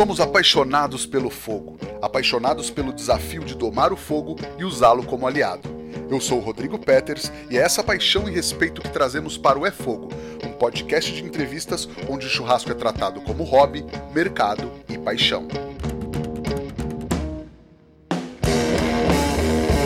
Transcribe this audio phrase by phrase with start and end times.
[0.00, 5.68] Somos apaixonados pelo fogo, apaixonados pelo desafio de domar o fogo e usá-lo como aliado.
[6.10, 9.66] Eu sou o Rodrigo Peters e é essa paixão e respeito que trazemos para o
[9.66, 10.08] É Fogo,
[10.42, 13.84] um podcast de entrevistas onde o churrasco é tratado como hobby,
[14.14, 15.46] mercado e paixão.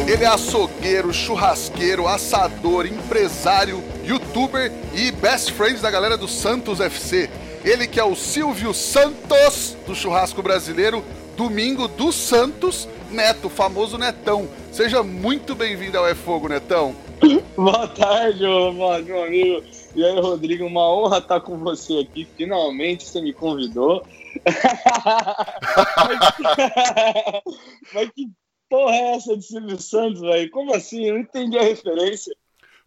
[0.06, 7.28] Ele é açougueiro, churrasqueiro, assador, empresário, youtuber e best friends da galera do Santos FC.
[7.64, 11.02] Ele que é o Silvio Santos do churrasco brasileiro,
[11.34, 14.46] domingo do Santos, Neto, famoso Netão.
[14.70, 16.94] Seja muito bem-vindo ao É Fogo, Netão.
[17.56, 19.64] Boa tarde, meu amigo.
[19.96, 22.28] E aí, Rodrigo, uma honra estar com você aqui.
[22.36, 24.04] Finalmente você me convidou.
[27.94, 28.28] Mas que
[28.68, 30.50] porra é essa de Silvio Santos, velho?
[30.50, 31.06] Como assim?
[31.06, 32.36] Eu não entendi a referência.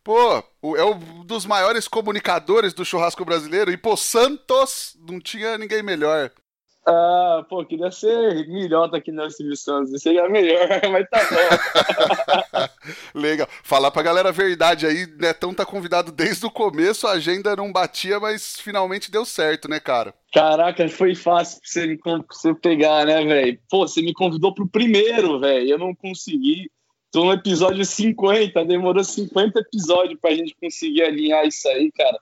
[0.07, 0.41] Pô,
[0.77, 3.70] é um dos maiores comunicadores do churrasco brasileiro.
[3.70, 6.31] E, pô, Santos não tinha ninguém melhor.
[6.88, 10.01] Ah, pô, queria ser milhota aqui na Silvio Santos.
[10.01, 12.70] Seria melhor, mas tá bom.
[13.20, 13.49] Legal.
[13.62, 17.73] Falar pra galera a verdade aí, Netão tá convidado desde o começo, a agenda não
[17.73, 20.13] batia, mas finalmente deu certo, né, cara?
[20.32, 23.60] Caraca, foi fácil pra você, me, pra você pegar, né, velho?
[23.70, 25.70] Pô, você me convidou pro primeiro, velho.
[25.70, 26.71] Eu não consegui.
[27.18, 32.15] Tô no episódio 50, demorou 50 episódios pra gente conseguir alinhar isso aí, cara.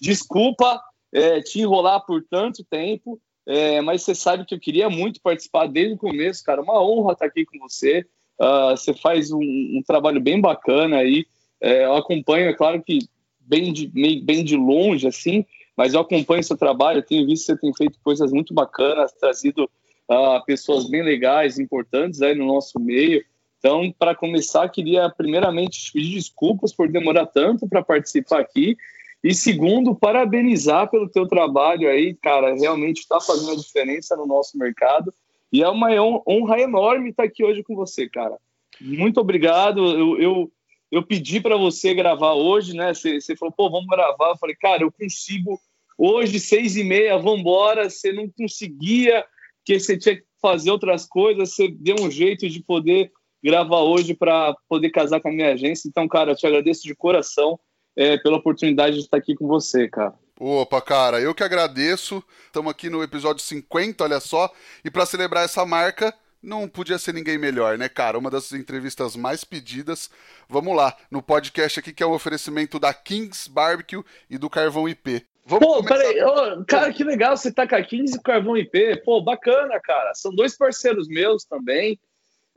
[0.00, 0.80] Desculpa
[1.12, 5.66] é, te enrolar por tanto tempo, é, mas você sabe que eu queria muito participar
[5.66, 6.62] desde o começo, cara.
[6.62, 8.06] Uma honra estar aqui com você.
[8.40, 11.26] Uh, você faz um, um, trabalho bem bacana aí.
[11.60, 13.00] É, eu acompanho, é claro que
[13.38, 15.44] bem de, bem de longe, assim,
[15.76, 17.02] mas eu acompanho seu trabalho.
[17.02, 19.64] Tenho visto que você tem feito coisas muito bacanas, trazido
[20.10, 23.22] uh, pessoas bem legais, importantes aí no nosso meio.
[23.58, 28.76] Então, para começar, queria primeiramente te pedir desculpas por demorar tanto para participar aqui.
[29.22, 34.56] E segundo, parabenizar pelo teu trabalho aí, cara, realmente está fazendo a diferença no nosso
[34.56, 35.12] mercado.
[35.52, 35.88] E é uma
[36.26, 38.36] honra enorme estar aqui hoje com você, cara.
[38.80, 39.84] Muito obrigado.
[39.84, 40.52] Eu, eu,
[40.92, 42.94] eu pedi para você gravar hoje, né?
[42.94, 44.30] Você, você falou, pô, vamos gravar.
[44.30, 45.60] Eu falei, cara, eu consigo
[45.96, 47.90] hoje, seis e meia, vamos embora.
[47.90, 49.24] Você não conseguia,
[49.64, 51.54] que você tinha que fazer outras coisas.
[51.54, 53.10] Você deu um jeito de poder
[53.42, 55.88] gravar hoje para poder casar com a minha agência.
[55.88, 57.58] Então, cara, eu te agradeço de coração
[57.96, 60.14] é, pela oportunidade de estar aqui com você, cara.
[60.40, 62.22] Opa, cara, eu que agradeço.
[62.46, 64.50] Estamos aqui no episódio 50, olha só.
[64.84, 68.18] E para celebrar essa marca, não podia ser ninguém melhor, né, cara?
[68.18, 70.08] Uma das entrevistas mais pedidas.
[70.48, 74.88] Vamos lá, no podcast aqui que é um oferecimento da Kings Barbecue e do Carvão
[74.88, 75.26] IP.
[75.44, 75.96] Vamos Pô, começar...
[75.96, 79.02] peraí, oh, cara, que legal você tá com a Kings e o Carvão IP.
[79.04, 80.14] Pô, bacana, cara.
[80.14, 81.98] São dois parceiros meus também.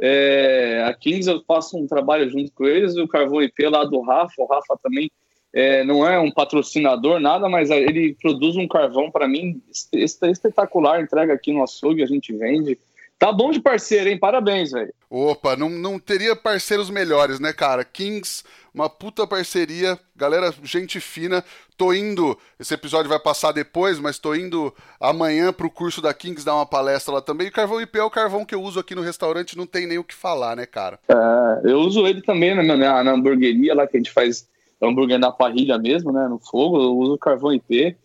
[0.03, 4.01] É, a Kings eu faço um trabalho junto com eles, o Carvão IP lá do
[4.01, 5.11] Rafa, o Rafa também
[5.53, 9.61] é, não é um patrocinador, nada, mas ele produz um carvão para mim
[9.93, 12.79] espetacular, entrega aqui no açougue, a gente vende.
[13.21, 14.17] Tá bom de parceiro, hein?
[14.17, 14.91] Parabéns, velho.
[15.07, 17.83] Opa, não, não teria parceiros melhores, né, cara?
[17.85, 18.43] Kings,
[18.73, 19.95] uma puta parceria.
[20.15, 21.43] Galera, gente fina.
[21.77, 26.43] Tô indo, esse episódio vai passar depois, mas tô indo amanhã pro curso da Kings
[26.43, 27.45] dar uma palestra lá também.
[27.45, 29.99] E carvão IP é o carvão que eu uso aqui no restaurante, não tem nem
[29.99, 30.97] o que falar, né, cara?
[31.07, 34.47] É, eu uso ele também na, na, na hamburgueria lá que a gente faz
[34.81, 36.81] hambúrguer na parrilha mesmo, né, no fogo.
[36.81, 37.95] Eu uso carvão IP.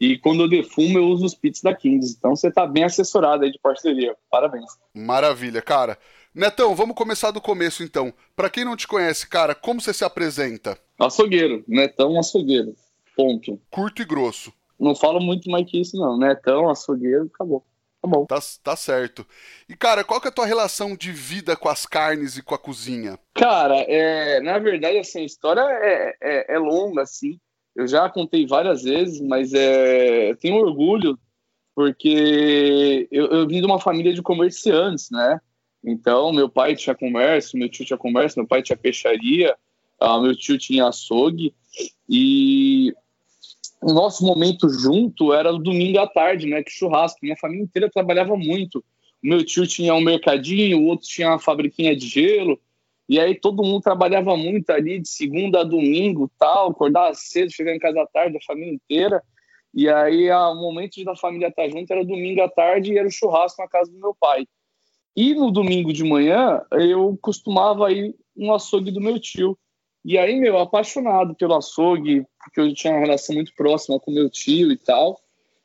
[0.00, 2.16] E quando eu defumo, eu uso os pits da Kings.
[2.18, 4.16] Então você tá bem assessorado aí de parceria.
[4.30, 4.70] Parabéns.
[4.94, 5.98] Maravilha, cara.
[6.34, 8.12] Netão, vamos começar do começo então.
[8.34, 10.76] Para quem não te conhece, cara, como você se apresenta?
[10.98, 11.64] Açougueiro.
[11.68, 12.74] Netão açougueiro.
[13.16, 13.60] Ponto.
[13.70, 14.52] Curto e grosso.
[14.78, 16.18] Não falo muito mais que isso, não.
[16.18, 17.64] Netão, açougueiro, acabou.
[18.02, 18.26] Tá bom.
[18.26, 19.26] Tá, tá certo.
[19.68, 22.54] E, cara, qual que é a tua relação de vida com as carnes e com
[22.54, 23.18] a cozinha?
[23.32, 27.38] Cara, é, na verdade, assim, a história é, é, é longa, assim.
[27.74, 31.18] Eu já contei várias vezes, mas é, tenho orgulho
[31.74, 35.40] porque eu, eu vim de uma família de comerciantes, né?
[35.84, 39.54] Então, meu pai tinha comércio, meu tio tinha comércio, meu pai tinha peixaria,
[40.00, 41.52] uh, meu tio tinha açougue.
[42.08, 42.94] E
[43.82, 46.62] o nosso momento junto era domingo à tarde, né?
[46.62, 47.18] Que churrasco.
[47.22, 48.78] Minha família inteira trabalhava muito.
[49.22, 52.58] O meu tio tinha um mercadinho, o outro tinha uma fabriquinha de gelo.
[53.08, 57.76] E aí todo mundo trabalhava muito ali de segunda a domingo, tal, acordava cedo, chegava
[57.76, 59.22] em casa à tarde, a família inteira.
[59.74, 63.10] E aí o momento da família estar junto era domingo à tarde e era o
[63.10, 64.46] churrasco na casa do meu pai.
[65.16, 69.58] E no domingo de manhã eu costumava ir no açougue do meu tio.
[70.04, 74.28] E aí, meu, apaixonado pelo açougue, porque eu tinha uma relação muito próxima com meu
[74.28, 75.18] tio e tal.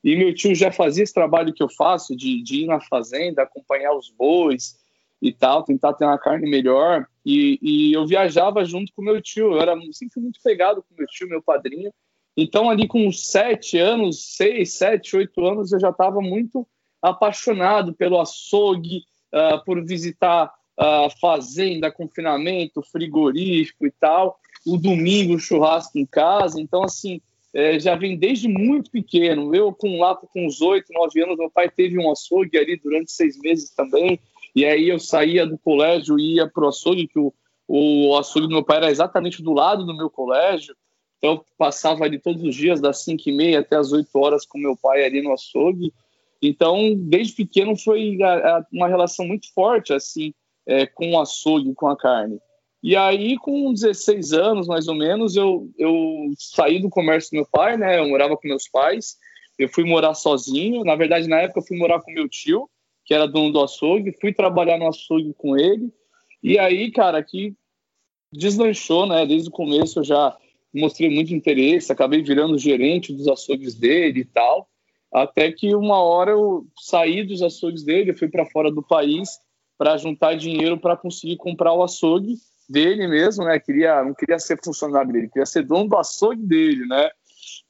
[0.04, 3.44] E meu tio já fazia esse trabalho que eu faço de, de ir na fazenda,
[3.44, 4.80] acompanhar os bois,
[5.22, 7.06] e tal, tentar ter uma carne melhor.
[7.30, 11.06] E, e eu viajava junto com meu tio, eu era sempre muito pegado com meu
[11.06, 11.92] tio, meu padrinho.
[12.36, 16.68] Então, ali com sete anos, seis, sete, oito anos, eu já estava muito
[17.00, 24.40] apaixonado pelo açougue, uh, por visitar uh, fazenda, confinamento, frigorífico e tal.
[24.66, 26.60] O domingo, churrasco em casa.
[26.60, 27.22] Então, assim,
[27.54, 29.54] é, já vem desde muito pequeno.
[29.54, 33.12] Eu, com lá com uns oito, nove anos, meu pai teve um açougue ali durante
[33.12, 34.20] seis meses também.
[34.60, 37.34] E aí eu saía do colégio e ia para o açougue, que o,
[37.66, 40.76] o açougue do meu pai era exatamente do lado do meu colégio.
[41.18, 44.46] Então eu passava ali todos os dias, das cinco e meia até as oito horas
[44.46, 45.94] com meu pai ali no açougue.
[46.42, 48.18] Então, desde pequeno foi
[48.74, 50.34] uma relação muito forte, assim,
[50.66, 52.38] é, com o açougue, com a carne.
[52.84, 55.96] E aí, com 16 anos, mais ou menos, eu, eu
[56.38, 57.98] saí do comércio do meu pai, né?
[57.98, 59.16] Eu morava com meus pais.
[59.58, 60.84] Eu fui morar sozinho.
[60.84, 62.70] Na verdade, na época, eu fui morar com meu tio,
[63.10, 64.16] que era dono do açougue.
[64.22, 65.92] Fui trabalhar no açougue com ele.
[66.44, 67.56] E aí, cara, que
[68.32, 69.26] deslanchou, né?
[69.26, 70.38] Desde o começo eu já
[70.72, 71.92] mostrei muito interesse.
[71.92, 74.70] Acabei virando gerente dos açougues dele e tal.
[75.12, 79.40] Até que uma hora eu saí dos açougues dele, fui para fora do país
[79.76, 82.36] para juntar dinheiro para conseguir comprar o açougue
[82.70, 83.60] dele mesmo, né?
[83.60, 87.10] Queria, não queria ser funcionário dele, queria ser dono do açougue dele, né?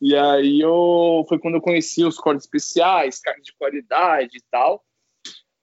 [0.02, 4.84] E aí eu foi quando eu conheci os cortes especiais, carne de qualidade e tal.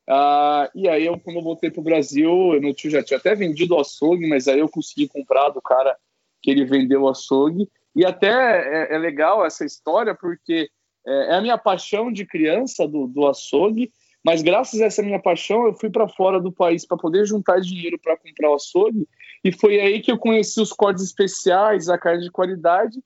[0.08, 2.31] Ah, e aí eu quando eu voltei para o Brasil,
[2.61, 5.97] meu tio já tinha até vendido o açougue, mas aí eu consegui comprar do cara
[6.43, 7.69] que ele vendeu o açougue.
[7.94, 10.69] E até é, é legal essa história porque
[11.06, 13.91] é, é a minha paixão de criança do, do açougue
[14.26, 17.61] mas graças a essa minha paixão, eu fui para fora do país para poder juntar
[17.61, 19.06] dinheiro para comprar o açougue.
[19.44, 22.99] E foi aí que eu conheci os cortes especiais, a carne de qualidade,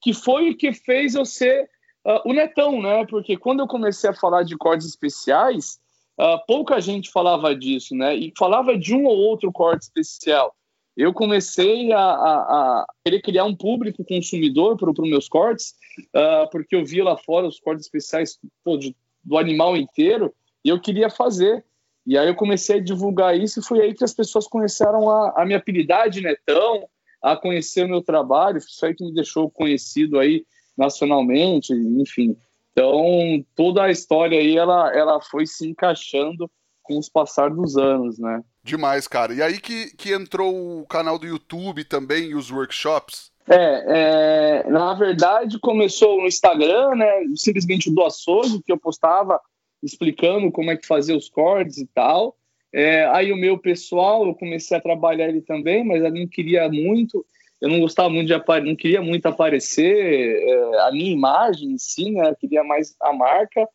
[0.00, 1.68] que foi o que fez eu ser
[2.06, 3.04] uh, o netão, né?
[3.06, 5.80] Porque quando eu comecei a falar de cortes especiais,
[6.18, 8.14] uh, pouca gente falava disso, né?
[8.16, 10.54] E falava de um ou outro corte especial.
[10.96, 12.40] Eu comecei a, a,
[12.80, 15.74] a querer criar um público consumidor para os meus cortes,
[16.14, 20.34] uh, porque eu via lá fora os cortes especiais pô, de, do animal inteiro,
[20.64, 21.64] e eu queria fazer.
[22.04, 25.42] E aí eu comecei a divulgar isso e foi aí que as pessoas conheceram a,
[25.42, 26.88] a minha habilidade Netão,
[27.22, 30.44] a conhecer o meu trabalho, isso aí que me deixou conhecido aí
[30.76, 32.36] nacionalmente, enfim.
[32.78, 36.48] Então, toda a história aí, ela, ela foi se encaixando
[36.80, 38.40] com os passar dos anos, né?
[38.62, 39.34] Demais, cara.
[39.34, 43.32] E aí que, que entrou o canal do YouTube também e os workshops?
[43.48, 47.10] É, é, na verdade, começou no Instagram, né?
[47.34, 49.40] Simplesmente do açougue, que eu postava
[49.82, 52.36] explicando como é que fazer os cortes e tal.
[52.72, 56.68] É, aí o meu pessoal, eu comecei a trabalhar ele também, mas eu não queria
[56.68, 57.26] muito,
[57.60, 62.10] eu não gostava muito de não queria muito aparecer é, a minha imagem em si,
[62.10, 62.30] né?
[62.30, 63.68] Eu queria mais a marca.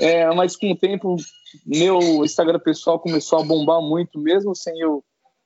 [0.00, 1.16] É, mas com o tempo,
[1.64, 5.02] meu Instagram pessoal começou a bombar muito, mesmo sem eu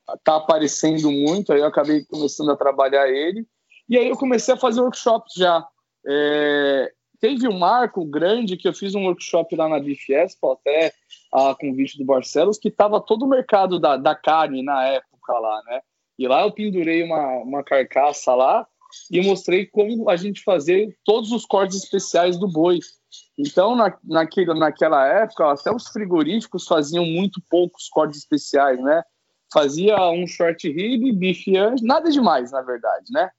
[0.09, 1.53] estar tá aparecendo muito.
[1.53, 3.47] Aí eu acabei começando a trabalhar ele.
[3.89, 5.65] E aí eu comecei a fazer workshops já.
[6.09, 10.93] É, teve um marco grande que eu fiz um workshop lá na Bifiespa, até
[11.33, 15.63] a convite do Barcelos, que estava todo o mercado da, da carne na época lá,
[15.67, 15.81] né?
[16.19, 18.67] E lá eu pendurei uma, uma carcaça lá
[19.11, 22.79] e mostrei como a gente fazer todos os cortes especiais do boi.
[23.39, 29.03] Então, na, naquele, naquela época, até os frigoríficos faziam muito poucos cortes especiais, né?
[29.53, 31.53] Fazia um short rib, bife
[31.83, 33.31] nada demais, na verdade, né?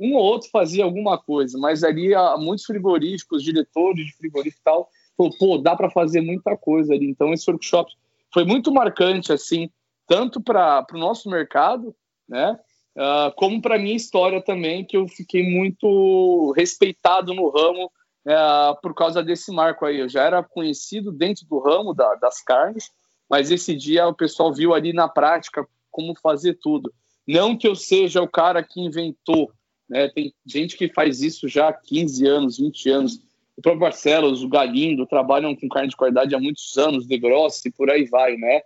[0.00, 4.64] um ou outro fazia alguma coisa, mas ali há muitos frigoríficos, diretores de frigorífico e
[4.64, 7.08] tal, falou, pô, dá para fazer muita coisa ali.
[7.08, 7.90] Então esse workshop
[8.32, 9.70] foi muito marcante, assim,
[10.06, 11.94] tanto para o nosso mercado,
[12.28, 12.58] né,
[12.96, 17.86] uh, como para minha história também, que eu fiquei muito respeitado no ramo
[18.26, 20.00] uh, por causa desse marco aí.
[20.00, 22.90] Eu já era conhecido dentro do ramo da, das carnes,
[23.28, 26.92] mas esse dia o pessoal viu ali na prática como fazer tudo.
[27.26, 29.50] Não que eu seja o cara que inventou
[29.88, 30.08] né?
[30.08, 33.20] Tem gente que faz isso já há 15 anos, 20 anos.
[33.56, 37.68] O próprio Barcelos, o Galindo, trabalham com carne de qualidade há muitos anos, de grossa
[37.68, 38.60] e por aí vai, né?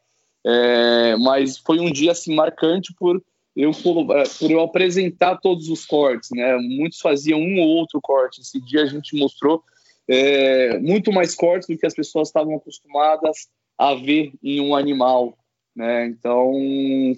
[0.44, 3.22] É, mas foi um dia assim marcante por
[3.60, 6.56] eu é, por eu apresentar todos os cortes, né?
[6.56, 8.40] Muitos faziam um ou outro corte.
[8.40, 9.62] Esse dia a gente mostrou
[10.08, 13.48] é, muito mais cortes do que as pessoas estavam acostumadas
[13.78, 15.36] a ver em um animal,
[15.76, 16.06] né?
[16.06, 16.52] Então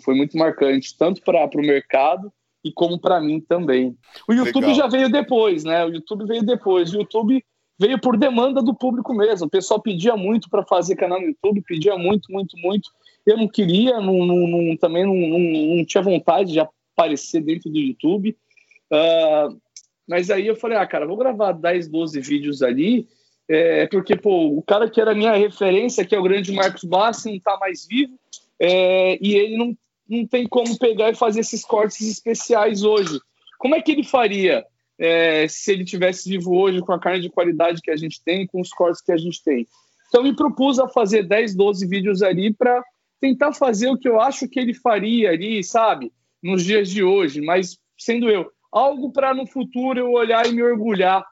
[0.05, 2.33] foi muito marcante tanto para o mercado
[2.65, 3.97] e como para mim também.
[4.29, 4.77] O YouTube Legal.
[4.77, 5.85] já veio depois, né?
[5.85, 6.93] O YouTube veio depois.
[6.93, 7.45] O YouTube
[7.83, 9.47] veio por demanda do público mesmo.
[9.47, 12.91] O pessoal pedia muito para fazer canal no YouTube, pedia muito, muito, muito.
[13.27, 18.37] Eu não queria, não, não, também não, não, tinha vontade de aparecer dentro do YouTube.
[18.93, 19.59] Uh,
[20.07, 23.09] mas aí eu falei, ah, cara, vou gravar 10, 12 vídeos ali,
[23.49, 27.29] é, porque, pô, o cara que era minha referência, que é o grande Marcos Bassi,
[27.29, 28.15] não está mais vivo,
[28.61, 29.77] é, e ele não
[30.09, 33.19] não tem como pegar e fazer esses cortes especiais hoje.
[33.59, 34.67] Como é que ele faria
[35.03, 38.47] é, se ele tivesse vivo hoje com a carne de qualidade que a gente tem,
[38.47, 39.67] com os cortes que a gente tem?
[40.09, 42.81] Então me propus a fazer 10, 12 vídeos ali para
[43.21, 46.13] tentar fazer o que eu acho que ele faria ali, sabe?
[46.41, 48.49] Nos dias de hoje, mas sendo eu.
[48.71, 51.25] Algo para no futuro eu olhar e me orgulhar.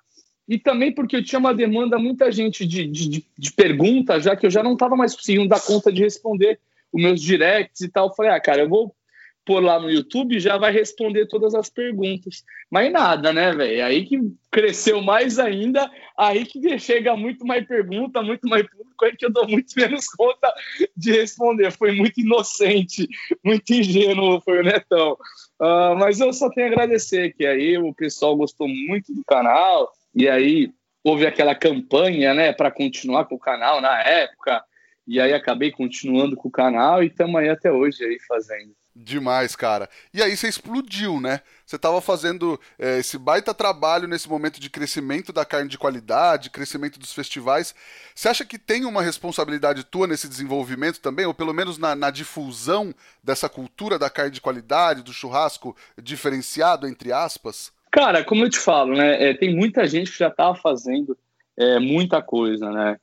[0.48, 4.46] E também porque eu tinha uma demanda, muita gente de, de, de perguntas, já que
[4.46, 6.58] eu já não estava mais conseguindo dar conta de responder
[6.92, 8.08] os meus directs e tal.
[8.08, 8.92] Eu falei, ah, cara, eu vou
[9.50, 12.44] pôr lá no YouTube já vai responder todas as perguntas.
[12.70, 13.84] Mas nada, né, velho?
[13.84, 14.16] Aí que
[14.48, 19.32] cresceu mais ainda, aí que chega muito mais pergunta, muito mais público, aí que eu
[19.32, 20.54] dou muito menos conta
[20.96, 21.72] de responder.
[21.72, 23.08] Foi muito inocente,
[23.44, 25.14] muito ingênuo, foi o Netão.
[25.60, 29.90] Uh, mas eu só tenho a agradecer que aí o pessoal gostou muito do canal,
[30.14, 30.70] e aí
[31.02, 34.62] houve aquela campanha, né, para continuar com o canal na época,
[35.08, 38.79] e aí acabei continuando com o canal e estamos aí até hoje aí fazendo.
[39.02, 39.88] Demais, cara.
[40.12, 41.40] E aí você explodiu, né?
[41.64, 46.50] Você estava fazendo é, esse baita trabalho nesse momento de crescimento da carne de qualidade,
[46.50, 47.74] crescimento dos festivais.
[48.14, 52.10] Você acha que tem uma responsabilidade tua nesse desenvolvimento também, ou pelo menos na, na
[52.10, 57.72] difusão dessa cultura da carne de qualidade, do churrasco diferenciado, entre aspas?
[57.90, 59.30] Cara, como eu te falo, né?
[59.30, 61.16] É, tem muita gente que já estava fazendo
[61.56, 62.98] é, muita coisa, né?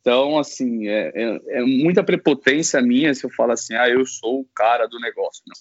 [0.00, 4.40] Então, assim, é, é, é, muita prepotência minha se eu falo assim, ah, eu sou
[4.40, 5.42] o cara do negócio.
[5.46, 5.54] Não.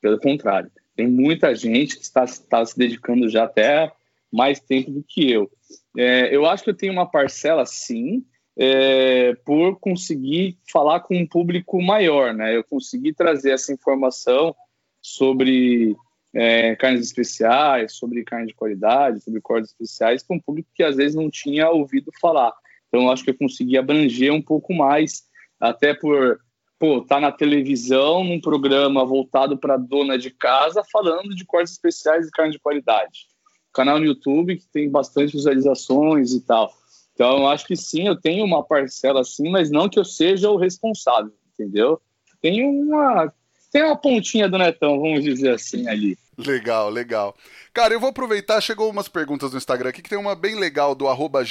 [0.00, 3.90] Pelo contrário, tem muita gente que está, está se dedicando já até
[4.32, 5.50] mais tempo do que eu.
[5.96, 8.24] É, eu acho que eu tenho uma parcela, sim,
[8.56, 12.56] é, por conseguir falar com um público maior, né?
[12.56, 14.54] Eu consegui trazer essa informação
[15.00, 15.96] sobre
[16.34, 20.96] é, carnes especiais, sobre carne de qualidade, sobre cortes especiais, para um público que às
[20.96, 22.52] vezes não tinha ouvido falar.
[22.88, 25.24] Então, acho que eu consegui abranger um pouco mais,
[25.60, 26.40] até por
[26.78, 32.26] pô, tá na televisão, num programa voltado para dona de casa, falando de cortes especiais
[32.26, 33.26] de carne de qualidade.
[33.72, 36.72] Canal no YouTube que tem bastante visualizações e tal.
[37.14, 40.56] Então, acho que sim, eu tenho uma parcela assim, mas não que eu seja o
[40.56, 42.00] responsável, entendeu?
[42.40, 43.32] Tem uma,
[43.72, 46.16] tem uma pontinha do Netão, vamos dizer assim, ali.
[46.38, 47.34] Legal, legal.
[47.74, 50.94] Cara, eu vou aproveitar, chegou umas perguntas no Instagram aqui, que tem uma bem legal
[50.94, 51.42] do arroba.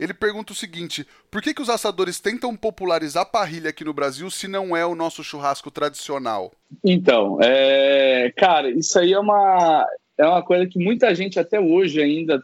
[0.00, 4.28] Ele pergunta o seguinte: por que, que os assadores tentam popularizar parrilha aqui no Brasil
[4.30, 6.52] se não é o nosso churrasco tradicional?
[6.82, 8.32] Então, é...
[8.36, 9.86] cara, isso aí é uma,
[10.18, 12.42] é uma coisa que muita gente até hoje ainda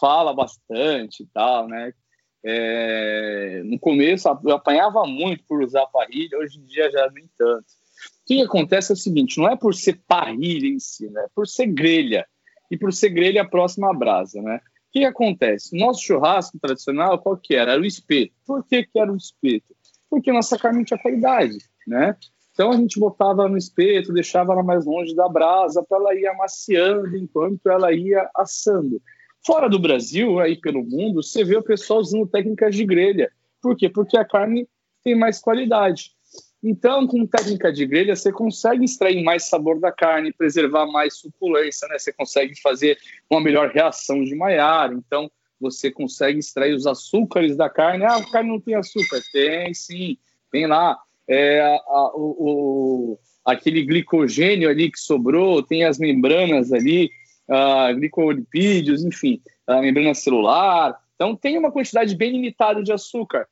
[0.00, 1.92] fala bastante e tal, né?
[2.44, 3.62] É...
[3.66, 7.79] No começo eu apanhava muito por usar parrilha, hoje em dia já nem tanto
[8.36, 11.22] que acontece é o seguinte: não é por ser parrilha em si, né?
[11.24, 12.24] É por ser grelha.
[12.70, 14.60] E por ser grelha próxima à brasa, né?
[14.88, 15.76] O que acontece?
[15.76, 17.72] Nosso churrasco tradicional, qual que era?
[17.72, 18.32] Era o espeto.
[18.46, 19.74] Por que, que era o espeto?
[20.08, 22.16] Porque nossa carne tinha qualidade, né?
[22.52, 26.26] Então a gente botava no espeto, deixava ela mais longe da brasa para ela ir
[26.28, 29.02] amaciando enquanto ela ia assando.
[29.44, 33.32] Fora do Brasil, aí pelo mundo, você vê o pessoal usando técnicas de grelha.
[33.60, 33.88] Por quê?
[33.88, 34.68] Porque a carne
[35.02, 36.12] tem mais qualidade.
[36.62, 41.88] Então, com técnica de grelha, você consegue extrair mais sabor da carne, preservar mais suculência,
[41.88, 41.98] né?
[41.98, 42.98] Você consegue fazer
[43.30, 44.94] uma melhor reação de Maillard.
[44.94, 48.04] Então, você consegue extrair os açúcares da carne.
[48.04, 49.20] Ah, a carne não tem açúcar?
[49.32, 50.18] Tem, sim.
[50.52, 50.98] Tem lá
[51.28, 57.10] é, a, o, o, aquele glicogênio ali que sobrou, tem as membranas ali,
[57.48, 60.98] uh, glicolipídios, enfim, a membrana celular.
[61.14, 63.46] Então, tem uma quantidade bem limitada de açúcar.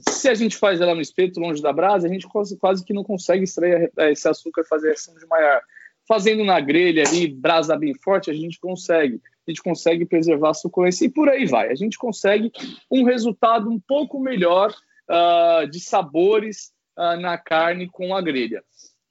[0.00, 2.92] Se a gente faz ela no espeto, longe da brasa, a gente quase, quase que
[2.92, 5.60] não consegue extrair esse açúcar e fazer a ação de maior.
[6.06, 9.20] Fazendo na grelha ali, brasa bem forte, a gente consegue.
[9.46, 11.70] A gente consegue preservar a suculência e por aí vai.
[11.70, 12.52] A gente consegue
[12.90, 14.72] um resultado um pouco melhor
[15.08, 18.62] uh, de sabores uh, na carne com a grelha.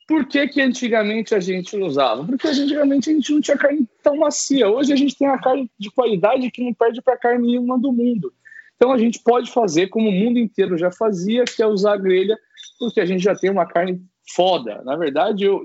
[0.07, 2.23] Por que, que antigamente a gente usava?
[2.23, 4.69] Porque antigamente a gente não tinha carne tão macia.
[4.69, 7.91] Hoje a gente tem a carne de qualidade que não perde para carne nenhuma do
[7.91, 8.31] mundo.
[8.75, 11.98] Então a gente pode fazer como o mundo inteiro já fazia, que é usar a
[11.98, 12.38] grelha,
[12.79, 14.01] porque a gente já tem uma carne
[14.36, 14.82] foda.
[14.84, 15.63] Na verdade, eu,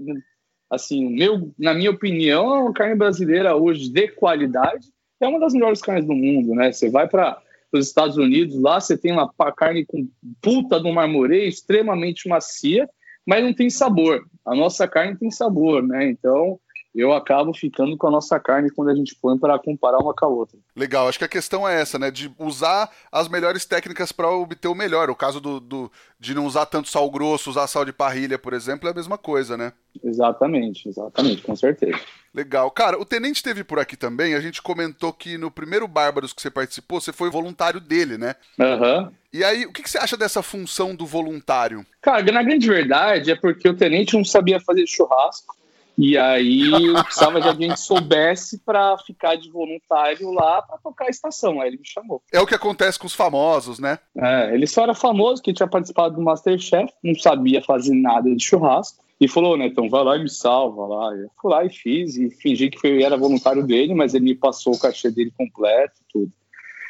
[0.71, 4.89] assim, meu, na minha opinião, a carne brasileira hoje de qualidade
[5.21, 6.73] é uma das melhores carnes do mundo, né?
[6.73, 7.41] Você vai para
[7.73, 10.09] os Estados Unidos, lá você tem uma carne com
[10.41, 12.89] puta do marmoreio, extremamente macia,
[13.27, 14.25] mas não tem sabor.
[14.47, 16.09] A nossa carne tem sabor, né?
[16.09, 16.59] Então,
[16.95, 20.25] eu acabo ficando com a nossa carne quando a gente põe para comparar uma com
[20.25, 20.59] a outra.
[20.75, 22.11] Legal, acho que a questão é essa, né?
[22.11, 25.09] De usar as melhores técnicas para obter o melhor.
[25.09, 28.53] O caso do, do, de não usar tanto sal grosso, usar sal de parrilha, por
[28.53, 29.73] exemplo, é a mesma coisa, né?
[30.03, 31.99] Exatamente, exatamente, com certeza.
[32.35, 32.71] Legal.
[32.71, 34.35] Cara, o Tenente esteve por aqui também.
[34.35, 38.35] A gente comentou que no primeiro Bárbaros que você participou, você foi voluntário dele, né?
[38.59, 39.03] Aham.
[39.03, 39.11] Uhum.
[39.33, 41.87] E aí, o que, que você acha dessa função do voluntário?
[42.03, 45.60] Cara, na grande verdade é porque o Tenente não sabia fazer churrasco
[46.03, 51.05] E aí eu precisava de alguém que soubesse para ficar de voluntário lá para tocar
[51.05, 51.61] a estação.
[51.61, 52.23] Aí ele me chamou.
[52.33, 53.99] É o que acontece com os famosos, né?
[54.17, 58.43] É, ele só era famoso, que tinha participado do Masterchef, não sabia fazer nada de
[58.43, 59.05] churrasco.
[59.21, 61.15] E falou, né, então vai lá e me salva lá.
[61.15, 64.35] Eu fui lá e fiz, e fingi que eu era voluntário dele, mas ele me
[64.35, 66.33] passou o cachê dele completo, tudo.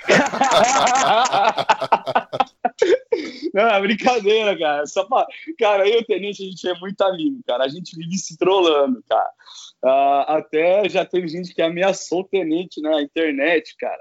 [3.52, 4.87] Não, é brincadeira, cara.
[4.87, 5.26] Só pra...
[5.59, 7.64] Cara, eu e o Tenente, a gente é muito amigo, cara.
[7.64, 9.30] A gente vive se trollando, cara.
[9.85, 14.00] Uh, até já teve gente que ameaçou o Tenente na internet, cara.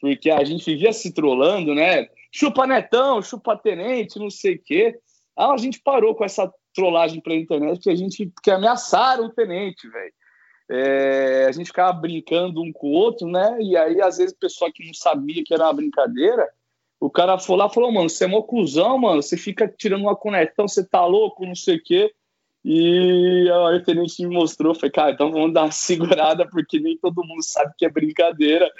[0.00, 2.08] Porque a gente vivia se trollando, né?
[2.32, 4.98] Chupa Netão, chupa Tenente, não sei o quê.
[5.36, 9.32] Ah, a gente parou com essa trollagem pela internet porque a gente que ameaçaram o
[9.32, 10.12] Tenente, velho.
[10.70, 13.56] É, a gente ficava brincando um com o outro, né?
[13.60, 16.48] E aí, às vezes, o pessoal que não sabia que era uma brincadeira,
[17.00, 20.02] o cara foi lá e falou, mano, você é mó cuzão, mano, você fica tirando
[20.02, 22.12] uma conectão, você tá louco, não sei o quê.
[22.64, 26.98] E a hora que me mostrou, foi, cara, então vamos dar uma segurada, porque nem
[26.98, 28.70] todo mundo sabe que é brincadeira.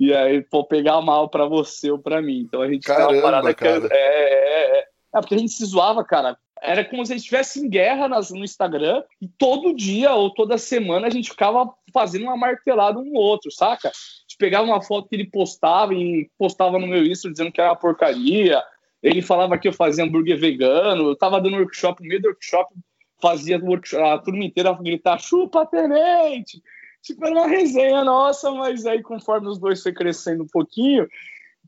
[0.00, 2.40] E aí, pô, pegar mal pra você ou pra mim.
[2.40, 3.80] Então a gente Caramba, uma parada cara.
[3.80, 3.94] que.
[3.94, 6.38] É, é, é, é, porque a gente se zoava, cara.
[6.62, 10.32] Era como se a gente estivesse em guerra nas, no Instagram e todo dia ou
[10.32, 13.88] toda semana a gente ficava fazendo uma martelada um no outro, saca?
[13.88, 17.60] A gente pegava uma foto que ele postava e postava no meu Insta dizendo que
[17.60, 18.62] era uma porcaria.
[19.02, 21.10] Ele falava que eu fazia hambúrguer vegano.
[21.10, 22.74] Eu tava dando workshop, no meio do workshop,
[23.20, 26.62] fazia a turma inteira gritar: chupa, tenente!
[27.02, 31.08] Tipo, era uma resenha nossa, mas aí conforme os dois foi crescendo um pouquinho,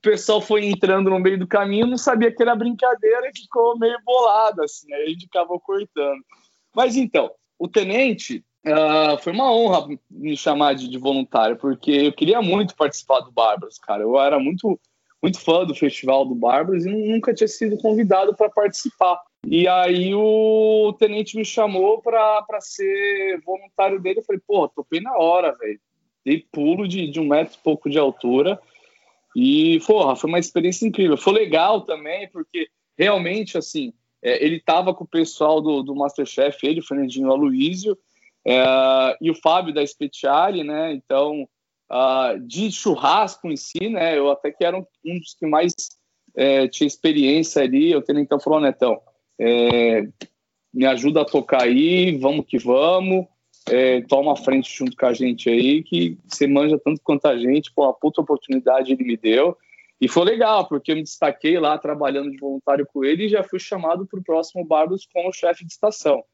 [0.00, 3.78] o pessoal foi entrando no meio do caminho, não sabia que era brincadeira e ficou
[3.78, 6.24] meio bolado, assim, aí a gente acabou cortando.
[6.74, 12.12] Mas então, o tenente uh, foi uma honra me chamar de, de, voluntário, porque eu
[12.14, 14.02] queria muito participar do Bárbaros, cara.
[14.02, 14.80] Eu era muito,
[15.22, 19.20] muito fã do Festival do Bárbaros e nunca tinha sido convidado para participar.
[19.46, 24.20] E aí o tenente me chamou para ser voluntário dele.
[24.20, 25.78] Eu falei, pô, topei na hora, velho.
[26.24, 28.58] Dei pulo de, de um metro e pouco de altura
[29.34, 31.16] e, porra, foi uma experiência incrível.
[31.16, 32.68] Foi legal também, porque
[32.98, 33.92] realmente, assim,
[34.22, 37.96] é, ele estava com o pessoal do, do Masterchef, ele, o Fernandinho Aloysio,
[38.46, 40.92] é, e o Fábio da Speciale, né?
[40.92, 41.48] Então,
[41.90, 44.16] uh, de churrasco em si, né?
[44.16, 45.72] Eu até que era um, um dos que mais
[46.34, 47.90] é, tinha experiência ali.
[47.90, 49.00] Eu tenho então falou, Netão,
[49.38, 50.08] é,
[50.72, 53.26] me ajuda a tocar aí, vamos que vamos
[53.70, 57.72] é, toma frente junto com a gente aí, que você manja tanto quanto a gente,
[57.72, 59.56] pô, a puta oportunidade ele me deu.
[60.00, 63.42] E foi legal, porque eu me destaquei lá trabalhando de voluntário com ele e já
[63.42, 66.24] fui chamado para o próximo Barbos como chefe de estação.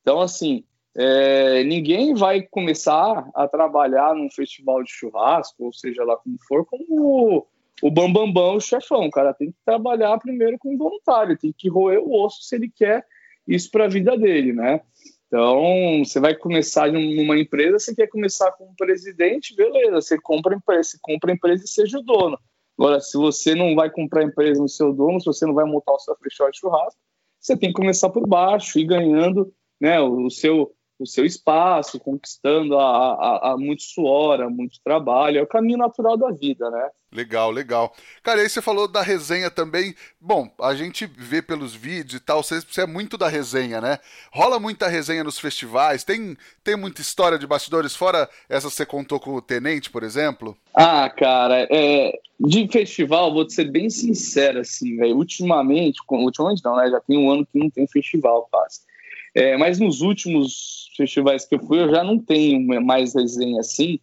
[0.00, 0.64] Então, assim,
[0.96, 6.64] é, ninguém vai começar a trabalhar num festival de churrasco, ou seja lá como for,
[6.64, 7.46] como
[7.82, 9.06] o, Bambambam, Bam Bam, o chefão.
[9.06, 12.70] O cara tem que trabalhar primeiro como voluntário, tem que roer o osso se ele
[12.70, 13.04] quer
[13.46, 14.80] isso para a vida dele, né?
[15.26, 20.56] Então, você vai começar numa empresa, você quer começar como presidente, beleza, você compra a
[20.56, 22.38] empresa, você compra a empresa e seja o dono.
[22.78, 25.64] Agora, se você não vai comprar a empresa no seu dono, se você não vai
[25.64, 27.00] montar o seu de churrasco,
[27.40, 32.78] você tem que começar por baixo e ganhando né, o seu o seu espaço, conquistando
[32.78, 35.38] a, a, a, muito suor, a muito trabalho.
[35.38, 36.90] É o caminho natural da vida, né?
[37.16, 37.94] Legal, legal.
[38.22, 39.94] Cara, aí você falou da resenha também.
[40.20, 43.98] Bom, a gente vê pelos vídeos e tal, você, você é muito da resenha, né?
[44.30, 48.84] Rola muita resenha nos festivais, tem, tem muita história de bastidores, fora essa que você
[48.84, 50.54] contou com o Tenente, por exemplo?
[50.74, 55.16] Ah, cara, é, de festival, vou ser bem sincero, assim, velho.
[55.16, 56.90] Ultimamente, ultimamente não, né?
[56.90, 58.80] Já tem um ano que não tem festival quase.
[59.34, 64.00] É, mas nos últimos festivais que eu fui, eu já não tenho mais resenha assim,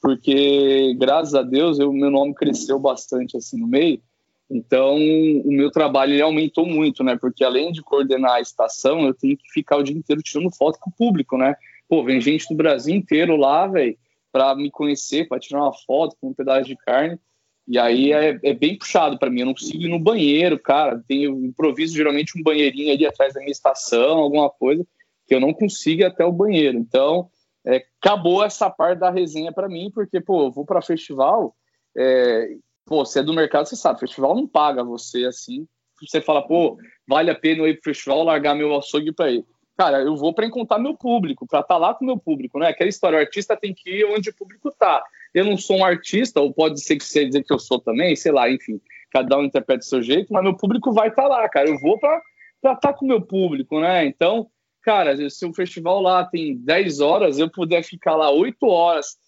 [0.00, 4.00] porque graças a Deus o meu nome cresceu bastante assim no meio.
[4.48, 7.16] Então, o meu trabalho ele aumentou muito, né?
[7.20, 10.78] Porque além de coordenar a estação, eu tenho que ficar o dia inteiro tirando foto
[10.78, 11.56] com o público, né?
[11.88, 13.96] Pô, vem gente do Brasil inteiro lá, velho,
[14.30, 17.18] para me conhecer, para tirar uma foto com um pedaço de carne.
[17.66, 19.40] E aí é, é bem puxado para mim.
[19.40, 21.02] Eu não consigo ir no banheiro, cara.
[21.08, 24.86] Tenho improviso geralmente um banheirinho ali atrás da minha estação, alguma coisa,
[25.26, 26.78] que eu não consigo ir até o banheiro.
[26.78, 27.28] Então,
[27.66, 31.54] é, acabou essa parte da resenha para mim, porque, pô, eu vou para festival.
[31.96, 35.66] É, pô, você é do mercado, você sabe, festival não paga você assim.
[36.00, 39.44] Você fala, pô, vale a pena eu ir pro festival, largar meu açougue para ir.
[39.76, 42.68] Cara, eu vou para encontrar meu público, para estar tá lá com meu público, né?
[42.68, 45.02] Aquela história, o artista tem que ir onde o público tá
[45.36, 48.16] eu não sou um artista, ou pode ser que você dizer que eu sou também,
[48.16, 51.28] sei lá, enfim, cada um interpreta do seu jeito, mas meu público vai estar tá
[51.28, 51.68] lá, cara.
[51.68, 52.22] Eu vou para
[52.56, 54.06] estar tá com meu público, né?
[54.06, 54.46] Então,
[54.86, 59.18] cara, se o festival lá tem 10 horas, eu puder ficar lá 8 horas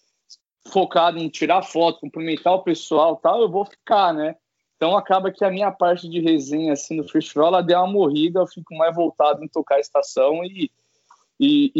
[0.71, 4.35] focado em tirar foto, cumprimentar o pessoal tal, eu vou ficar, né?
[4.77, 8.39] Então acaba que a minha parte de resenha assim no festival ela deu uma morrida,
[8.39, 10.71] eu fico mais voltado em tocar a estação e
[11.41, 11.71] e,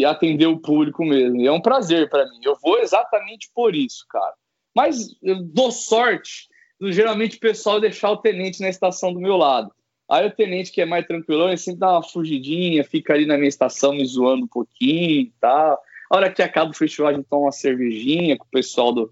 [0.00, 1.40] e atender o público mesmo.
[1.40, 2.38] E é um prazer para mim.
[2.44, 4.32] Eu vou exatamente por isso, cara.
[4.72, 6.48] Mas eu dou sorte
[6.80, 9.72] geralmente o pessoal deixar o tenente na estação do meu lado.
[10.10, 13.36] Aí o tenente, que é mais tranquilo, ele sempre dá uma fugidinha, fica ali na
[13.36, 15.80] minha estação me zoando um pouquinho e tal.
[16.10, 19.10] A hora que acaba o festival, a gente toma uma cervejinha com o pessoal do,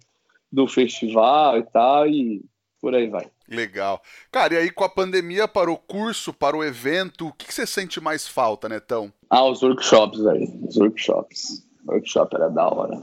[0.52, 2.44] do festival e tal, e
[2.80, 3.26] por aí vai.
[3.48, 4.00] Legal.
[4.30, 7.54] Cara, e aí com a pandemia para o curso, para o evento, o que, que
[7.54, 9.12] você sente mais falta, Netão?
[9.28, 10.46] Ah, os workshops, velho.
[10.66, 11.66] Os workshops.
[11.86, 13.00] Workshop era da hora.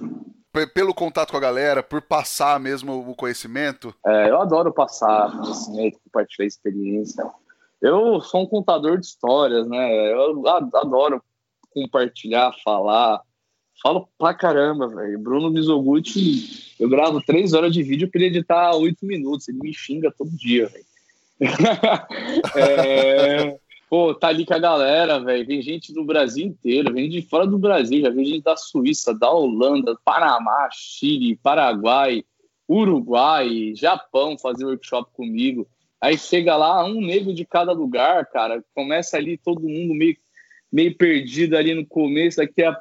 [0.74, 3.94] Pelo contato com a galera, por passar mesmo o conhecimento?
[4.06, 7.24] É, eu adoro passar conhecimento, compartilhar experiência.
[7.82, 10.14] Eu sou um contador de histórias, né?
[10.14, 11.22] Eu adoro
[11.70, 13.22] compartilhar, falar.
[13.82, 15.20] Falo pra caramba, velho.
[15.20, 19.48] Bruno Mizoguchi, eu gravo três horas de vídeo pra ele editar oito minutos.
[19.48, 20.86] Ele me xinga todo dia, velho.
[22.56, 23.60] é...
[23.90, 25.46] Pô, tá ali com a galera, velho.
[25.46, 29.14] Vem gente do Brasil inteiro, vem de fora do Brasil, já vem gente da Suíça,
[29.14, 32.26] da Holanda, Panamá, Chile, Paraguai,
[32.68, 35.66] Uruguai, Japão fazer workshop comigo.
[36.00, 38.64] Aí chega lá, um negro de cada lugar, cara.
[38.76, 40.16] Começa ali todo mundo meio,
[40.72, 42.38] meio perdido ali no começo.
[42.38, 42.78] Daqui a,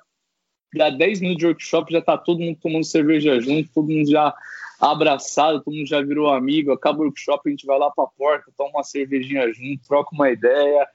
[0.81, 4.35] a 10 minutos de workshop já tá todo mundo tomando cerveja junto, todo mundo já
[4.79, 6.72] abraçado, todo mundo já virou amigo.
[6.72, 10.31] Acaba o workshop, a gente vai lá pra porta, toma uma cervejinha junto, troca uma
[10.31, 10.87] ideia.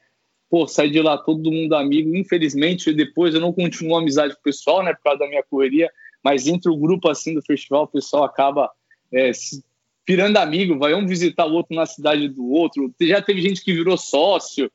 [0.48, 2.16] Pô, sai de lá todo mundo amigo.
[2.16, 5.44] Infelizmente, depois eu não continuo a amizade com o pessoal, né, por causa da minha
[5.44, 5.90] correria.
[6.24, 8.70] Mas entre o grupo assim do festival, o pessoal acaba
[9.12, 9.64] é, se
[10.08, 12.94] virando amigo, vai um visitar o outro na cidade do outro.
[13.02, 14.72] Já teve gente que virou sócio.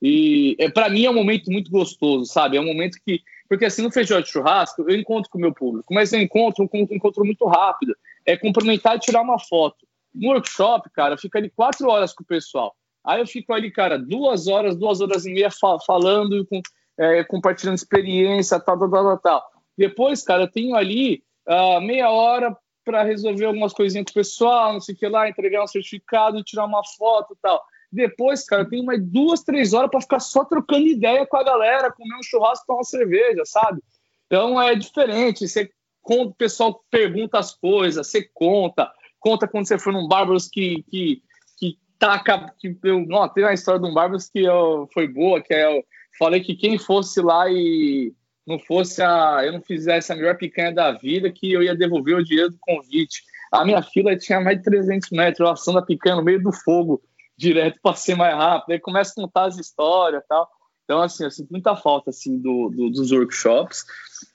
[0.00, 2.56] E é, para mim é um momento muito gostoso, sabe?
[2.56, 3.20] É um momento que.
[3.48, 6.68] Porque assim, no festival de churrasco, eu encontro com o meu público, mas eu encontro
[6.72, 7.94] um encontro muito rápido.
[8.24, 9.86] É cumprimentar e tirar uma foto.
[10.14, 12.74] No workshop, cara, fica ali quatro horas com o pessoal.
[13.04, 15.48] Aí eu fico ali, cara, duas horas, duas horas e meia
[15.86, 16.60] falando, com,
[16.98, 19.44] é, compartilhando experiência, tal, tal, tal, tal.
[19.76, 24.72] Depois, cara, eu tenho ali uh, meia hora para resolver algumas coisinhas com o pessoal,
[24.72, 27.62] não sei o que lá, entregar um certificado, tirar uma foto e tal.
[27.92, 31.92] Depois, cara, tenho mais duas, três horas para ficar só trocando ideia com a galera,
[31.92, 33.82] comer um churrasco, tomar uma cerveja, sabe?
[34.26, 35.46] Então é diferente.
[35.46, 38.90] Você conta, o pessoal pergunta as coisas, você conta,
[39.20, 41.22] conta quando você foi num Bárbaros que, que,
[41.58, 42.54] que taca.
[42.58, 45.76] Que eu, não, tem uma história de um Bárbaros que eu, foi boa, que é,
[45.76, 45.84] eu
[46.18, 48.14] falei que quem fosse lá e
[48.46, 52.16] não fosse a eu não fizesse a melhor picanha da vida, que eu ia devolver
[52.16, 53.22] o dinheiro do convite.
[53.50, 56.52] A minha fila tinha mais de 300 metros, eu assando a picanha no meio do
[56.52, 57.02] fogo,
[57.36, 58.72] direto para ser mais rápido.
[58.72, 60.48] Aí começa a contar as histórias tal.
[60.84, 63.84] Então, assim, eu sinto muita falta assim, do, do, dos workshops.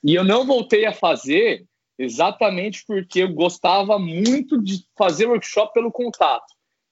[0.04, 1.66] E eu não voltei a fazer
[2.00, 6.46] exatamente porque eu gostava muito de fazer workshop pelo contato.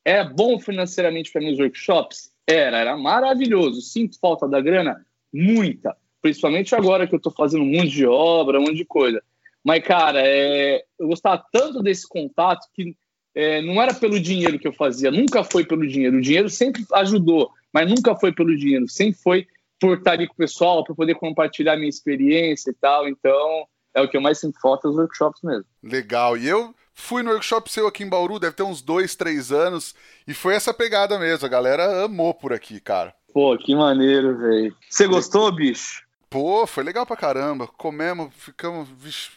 [0.04, 2.32] Era bom financeiramente para mim os workshops?
[2.48, 3.82] Era, era maravilhoso.
[3.82, 5.06] Sinto falta da grana?
[5.34, 9.22] Muita principalmente agora que eu estou fazendo um monte de obra, um monte de coisa.
[9.64, 12.98] Mas, cara, é, eu gostava tanto desse contato que
[13.36, 16.18] é, não era pelo dinheiro que eu fazia, nunca foi pelo dinheiro.
[16.18, 19.48] O dinheiro sempre ajudou, mas nunca foi pelo dinheiro, sempre foi
[19.80, 23.08] por estar ali com o pessoal, para poder compartilhar minha experiência e tal.
[23.08, 25.66] Então, é o que eu mais sinto falta dos workshops mesmo.
[25.84, 26.36] Legal.
[26.36, 29.94] E eu fui no workshop seu aqui em Bauru, deve ter uns dois, três anos,
[30.28, 31.46] e foi essa pegada mesmo.
[31.46, 33.14] A galera amou por aqui, cara.
[33.32, 34.76] Pô, que maneiro, velho.
[34.90, 36.05] Você gostou, bicho?
[36.36, 37.66] Pô, foi legal pra caramba.
[37.66, 38.90] Comemos, ficamos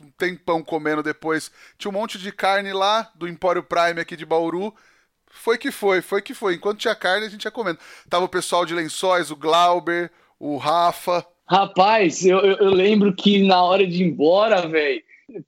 [0.02, 1.48] um tempão comendo depois.
[1.78, 4.74] Tinha um monte de carne lá do Empório Prime aqui de Bauru.
[5.28, 6.56] Foi que foi, foi que foi.
[6.56, 7.78] Enquanto tinha carne, a gente ia comendo.
[8.10, 11.24] Tava o pessoal de Lençóis, o Glauber, o Rafa.
[11.46, 15.00] Rapaz, eu, eu, eu lembro que na hora de ir embora, velho.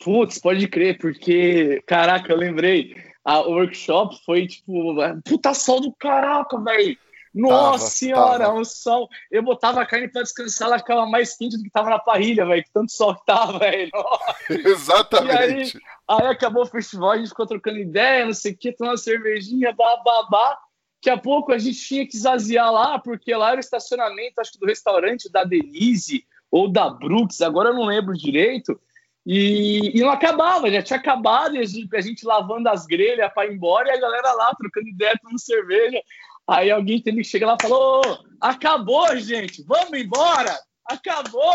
[0.05, 2.95] Putz, pode crer, porque, caraca, eu lembrei.
[3.25, 6.97] A workshop foi tipo, puta sol do caraca, velho
[7.35, 8.59] nossa tava, senhora, tava.
[8.59, 9.09] um sol.
[9.31, 12.45] Eu botava a carne para descansar, ela ficava mais quente do que tava na parrilha,
[12.45, 12.65] velho.
[12.65, 13.91] Que tanto sol que tava, velho.
[14.51, 15.81] Exatamente.
[16.09, 18.99] Aí, aí, acabou o festival, a gente ficou trocando ideia, não sei o que, tomando
[18.99, 20.59] cervejinha, babá.
[21.03, 24.53] Daqui a pouco a gente tinha que esvaziar lá, porque lá era o estacionamento, acho
[24.53, 28.79] que do restaurante da Denise ou da Brooks, agora eu não lembro direito.
[29.25, 33.33] E, e não acabava, já tinha acabado, e a gente, a gente lavando as grelhas
[33.33, 36.03] para ir embora, e a galera lá trocando ideia, tomando cerveja.
[36.49, 38.03] Aí alguém tem que chegar lá e falou:
[38.41, 40.59] acabou, gente, vamos embora!
[40.87, 41.55] Acabou!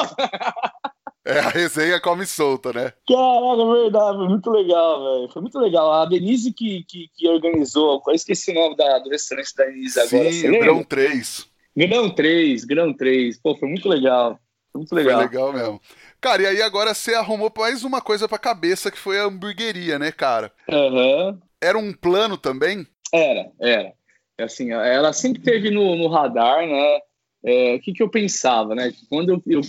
[1.28, 2.94] É, a resenha come solta, né?
[3.08, 5.30] Caraca, é verdade, foi muito legal, velho.
[5.34, 5.92] Foi muito legal.
[5.92, 10.00] A Denise que, que, que organizou, eu esqueci o nome da, do restaurante da Denise
[10.00, 10.32] agora.
[10.32, 11.50] Sim, Grão 3.
[11.76, 13.40] Grão 3, Grão 3.
[13.42, 14.40] Pô, foi muito legal.
[14.72, 15.16] Foi muito legal.
[15.16, 15.82] Foi legal mesmo.
[16.22, 19.98] Cara, e aí agora você arrumou mais uma coisa pra cabeça que foi a hamburgueria,
[19.98, 20.52] né, cara?
[20.70, 21.30] Aham.
[21.30, 21.40] Uhum.
[21.60, 22.86] Era um plano também?
[23.12, 23.94] Era, era
[24.40, 27.00] assim, ela sempre teve no, no radar, né?
[27.44, 28.92] É, o que, que eu pensava, né?
[29.10, 29.62] Quando eu, eu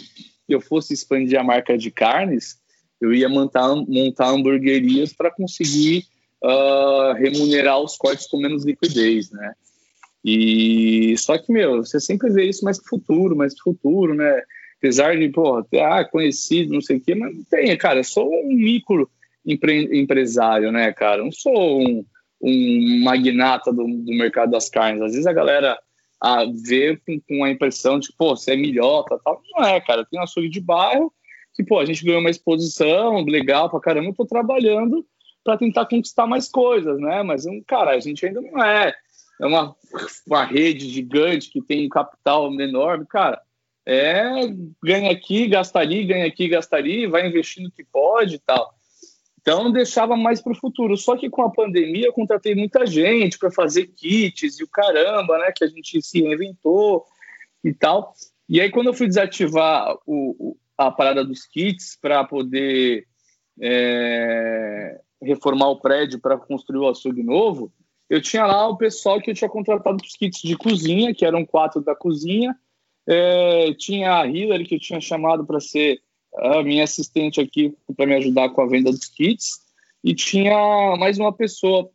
[0.48, 2.59] eu fosse expandir a marca de carnes,
[3.00, 6.05] eu ia montar, montar hamburguerias para conseguir
[6.42, 9.52] uh, remunerar os cortes com menos liquidez, né?
[10.24, 14.42] E só que, meu, você sempre vê isso mais pro futuro, mais pro futuro, né?
[14.79, 18.29] Apesar de, pô, ter, ah, conhecido, não sei o quê, mas tem, cara, eu sou
[18.29, 19.09] um micro
[19.44, 21.22] empre empresário, né, cara?
[21.22, 22.05] Não sou um,
[22.47, 25.03] um magnata do, do mercado das carnes.
[25.03, 25.79] Às vezes a galera
[26.21, 29.43] a ver com, com, a impressão de, pô, você é milhota tal.
[29.53, 30.07] Não é, cara.
[30.07, 31.13] Tem um açougue de bairro
[31.55, 34.09] que, pô, a gente ganhou uma exposição legal pra caramba.
[34.09, 35.05] Eu tô trabalhando
[35.43, 37.23] para tentar conquistar mais coisas, né?
[37.23, 38.95] Mas, cara, a gente ainda não é.
[39.41, 39.75] É uma,
[40.27, 43.07] uma rede gigante que tem um capital enorme.
[43.07, 43.41] Cara,
[43.85, 44.25] é
[44.83, 48.76] ganha aqui, gasta ali, ganha aqui, gasta ali, vai investindo o que pode e tal.
[49.47, 50.97] Então, deixava mais para o futuro.
[50.97, 55.39] Só que com a pandemia, eu contratei muita gente para fazer kits e o caramba,
[55.39, 55.53] né?
[55.55, 57.05] Que a gente se reinventou
[57.63, 58.13] e tal.
[58.49, 63.07] E aí, quando eu fui desativar o, a parada dos kits para poder
[63.63, 67.73] é, reformar o prédio para construir o açougue novo,
[68.11, 71.25] eu tinha lá o pessoal que eu tinha contratado para os kits de cozinha, que
[71.25, 72.53] eram quatro da cozinha.
[73.07, 76.01] É, tinha a Hillary, que eu tinha chamado para ser
[76.38, 79.61] a minha assistente aqui para me ajudar com a venda dos kits.
[80.05, 81.90] E tinha mais uma pessoa,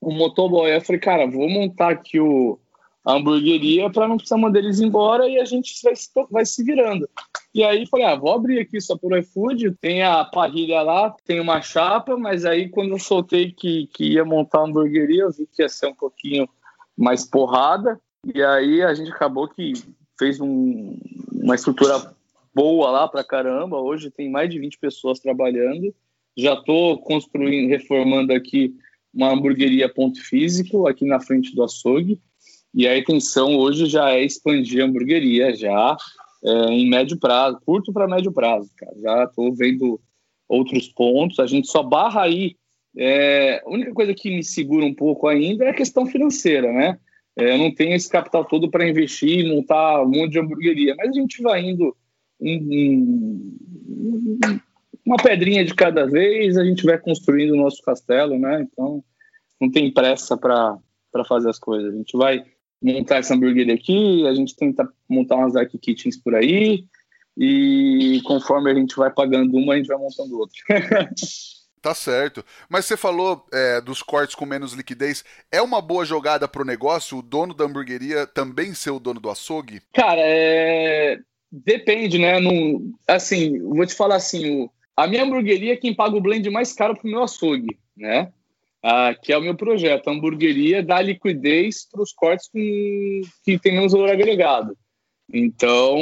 [0.00, 0.74] o motoboy.
[0.74, 2.58] Eu falei, cara, vou montar aqui o,
[3.04, 5.94] a hamburgueria para não precisar mandar eles embora e a gente vai,
[6.30, 7.08] vai se virando.
[7.52, 11.40] E aí falei, ah, vou abrir aqui só pelo iFood, tem a parrilha lá, tem
[11.40, 15.46] uma chapa, mas aí quando eu soltei que, que ia montar a hamburgueria, eu vi
[15.46, 16.48] que ia ser um pouquinho
[16.96, 18.00] mais porrada,
[18.34, 19.72] e aí a gente acabou que
[20.18, 20.96] fez um,
[21.32, 22.14] uma estrutura
[22.54, 23.78] boa lá para caramba.
[23.78, 25.94] Hoje tem mais de 20 pessoas trabalhando.
[26.36, 28.74] Já estou construindo, reformando aqui
[29.12, 32.20] uma hamburgueria ponto físico aqui na frente do açougue.
[32.72, 35.96] E a intenção hoje já é expandir a hamburgueria já
[36.44, 38.96] é, em médio prazo, curto para médio prazo, cara.
[39.00, 40.00] Já estou vendo
[40.48, 41.38] outros pontos.
[41.38, 42.56] A gente só barra aí.
[42.96, 46.98] É, a única coisa que me segura um pouco ainda é a questão financeira, né?
[47.36, 50.94] É, eu não tenho esse capital todo para investir e montar um monte de hamburgueria,
[50.96, 51.96] mas a gente vai indo
[52.40, 53.56] um,
[55.04, 58.62] uma pedrinha de cada vez, a gente vai construindo o nosso castelo, né?
[58.62, 59.02] Então,
[59.60, 60.78] não tem pressa para
[61.26, 61.92] fazer as coisas.
[61.92, 62.44] A gente vai
[62.82, 66.84] montar essa hamburgueria aqui, a gente tenta montar umas dark kitchens por aí,
[67.36, 70.60] e conforme a gente vai pagando uma, a gente vai montando outra.
[71.82, 72.44] Tá certo.
[72.68, 75.24] Mas você falou é, dos cortes com menos liquidez.
[75.50, 79.30] É uma boa jogada pro negócio o dono da hamburgueria também ser o dono do
[79.30, 79.80] açougue?
[79.94, 81.18] Cara, é...
[81.50, 82.38] Depende, né?
[82.38, 86.48] Não, assim, vou te falar assim, o, a minha hamburgueria é quem paga o blend
[86.50, 88.32] mais caro pro meu açougue, né?
[88.82, 90.08] Ah, que é o meu projeto.
[90.08, 94.76] A hamburgueria dá liquidez para os cortes com, que tem menos valor agregado.
[95.32, 95.98] Então,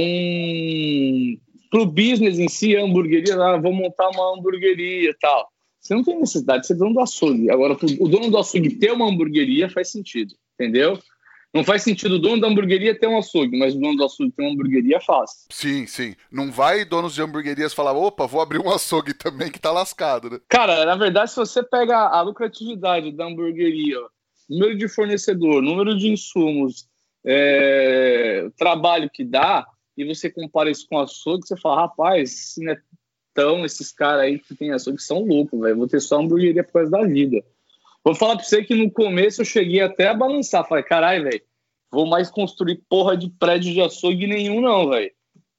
[1.71, 5.49] para o business em si, a hamburgueria, ah, vou montar uma hamburgueria tal.
[5.81, 7.51] Você não tem necessidade de ser dono do açougue.
[7.51, 10.99] Agora, o dono do açougue ter uma hamburgueria faz sentido, entendeu?
[11.55, 14.33] Não faz sentido o dono da hamburgueria ter um açougue, mas o dono do açougue
[14.33, 15.47] ter uma hamburgueria faz.
[15.51, 16.15] Sim, sim.
[16.31, 20.29] Não vai donos de hamburguerias falar, opa, vou abrir um açougue também que tá lascado,
[20.29, 20.41] né?
[20.49, 23.99] Cara, na verdade, se você pega a lucratividade da hamburgueria,
[24.49, 26.87] número de fornecedor, número de insumos,
[27.25, 32.73] é, trabalho que dá, e você compara isso com açougue, você fala, rapaz, se não
[32.73, 32.79] é
[33.33, 35.77] tão esses caras aí que tem açougue são loucos, velho.
[35.77, 37.43] Vou ter só hamburgueria por causa da vida.
[38.09, 40.67] Vou falar pra você que no começo eu cheguei até a balançar.
[40.67, 41.43] Falei, caralho, velho,
[41.93, 45.11] vou mais construir porra de prédio de açougue nenhum, não, velho.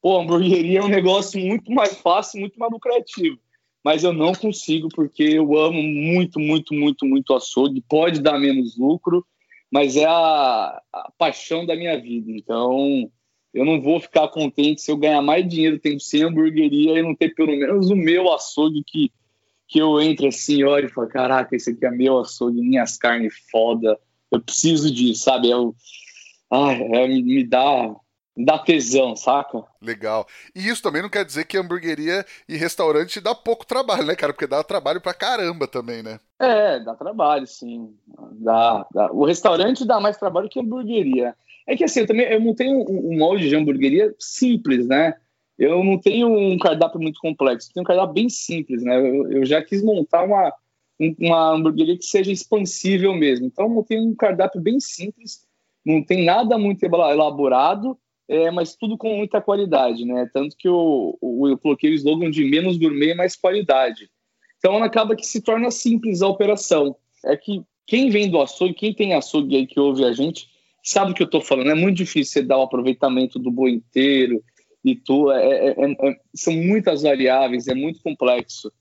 [0.02, 3.38] Pô, hamburgueria é um negócio muito mais fácil, muito mais lucrativo.
[3.84, 7.84] Mas eu não consigo, porque eu amo muito, muito, muito, muito açougue.
[7.88, 9.24] Pode dar menos lucro,
[9.70, 12.32] mas é a, a paixão da minha vida.
[12.32, 13.08] Então,
[13.54, 17.14] eu não vou ficar contente se eu ganhar mais dinheiro tendo sem hamburgueria e não
[17.14, 19.12] ter pelo menos o meu açougue que
[19.70, 23.32] que eu entro assim, olho e falo, caraca, esse aqui é meu açougue, minhas carnes
[23.52, 23.96] foda,
[24.30, 25.48] eu preciso disso, sabe?
[25.48, 25.76] Eu,
[26.50, 27.94] ai, é, me dá
[28.36, 29.62] me dá tesão, saca?
[29.82, 30.26] Legal.
[30.54, 34.32] E isso também não quer dizer que hamburgueria e restaurante dá pouco trabalho, né, cara?
[34.32, 36.18] Porque dá trabalho pra caramba também, né?
[36.38, 37.94] É, dá trabalho, sim.
[38.32, 39.12] Dá, dá.
[39.12, 41.34] O restaurante dá mais trabalho que a hamburgueria.
[41.66, 45.14] É que assim, eu também eu não tenho um molde de hamburgueria simples, né?
[45.60, 48.98] Eu não tenho um cardápio muito complexo, tenho um cardápio bem simples, né?
[48.98, 50.50] Eu, eu já quis montar uma,
[51.18, 53.46] uma hamburgueria que seja expansível mesmo.
[53.46, 55.46] Então, eu montei um cardápio bem simples,
[55.84, 57.94] não tem nada muito elaborado,
[58.26, 60.30] é, mas tudo com muita qualidade, né?
[60.32, 64.08] Tanto que eu, eu coloquei o slogan de menos gourmet, mais qualidade.
[64.56, 66.96] Então, acaba que se torna simples a operação.
[67.22, 70.48] É que quem vem do açougue, quem tem açougue aí que ouve a gente,
[70.82, 71.70] sabe o que eu estou falando.
[71.70, 74.42] É muito difícil você dar o aproveitamento do boi inteiro,
[74.84, 78.72] e tu é, é, é, é são muitas variáveis, é muito complexo.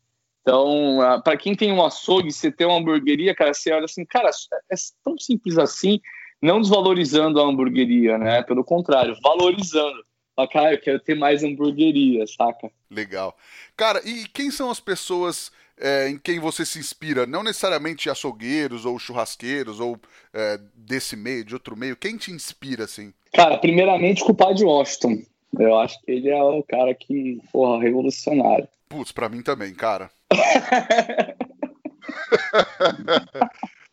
[0.42, 4.30] Então, para quem tem um açougue, você tem uma hamburgueria, cara, você olha assim, cara,
[4.72, 6.00] é tão simples assim,
[6.42, 8.42] não desvalorizando a hamburgueria, né?
[8.42, 10.04] Pelo contrário, valorizando.
[10.36, 12.72] Fala, cara, eu quero ter mais hamburgueria, saca?
[12.90, 13.38] Legal.
[13.76, 17.26] Cara, e quem são as pessoas é, em quem você se inspira?
[17.26, 20.00] Não necessariamente açougueiros ou churrasqueiros ou
[20.34, 21.96] é, desse meio, de outro meio.
[21.96, 23.14] Quem te inspira, assim?
[23.34, 25.24] Cara, primeiramente o Padre Washington.
[25.58, 28.68] Eu acho que ele é o cara que, porra, revolucionário.
[28.88, 30.10] Putz, pra mim também, cara.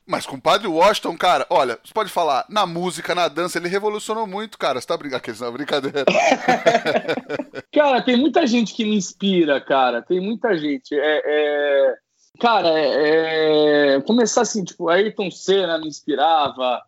[0.07, 3.69] Mas com o Padre Washington, cara, olha, você pode falar, na música, na dança, ele
[3.69, 4.81] revolucionou muito, cara.
[4.81, 5.17] Você tá brincando?
[5.17, 6.05] Aqueles não, brincadeira.
[7.75, 10.01] cara, tem muita gente que me inspira, cara.
[10.01, 10.95] Tem muita gente.
[10.95, 11.95] É, é...
[12.39, 13.97] Cara, é...
[13.97, 16.81] é começar assim, tipo, Ayrton Senna me inspirava.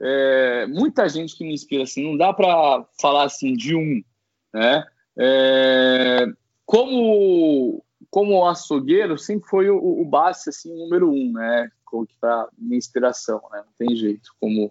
[0.00, 0.66] É...
[0.68, 2.02] Muita gente que me inspira, assim.
[2.02, 4.02] Não dá pra falar assim de um,
[4.52, 4.84] né?
[5.16, 6.26] É...
[6.64, 11.70] Como como açougueiro, sempre foi o, o Bassi, assim, o número um, né?
[12.20, 13.62] Para minha inspiração, né?
[13.64, 14.70] Não tem jeito, como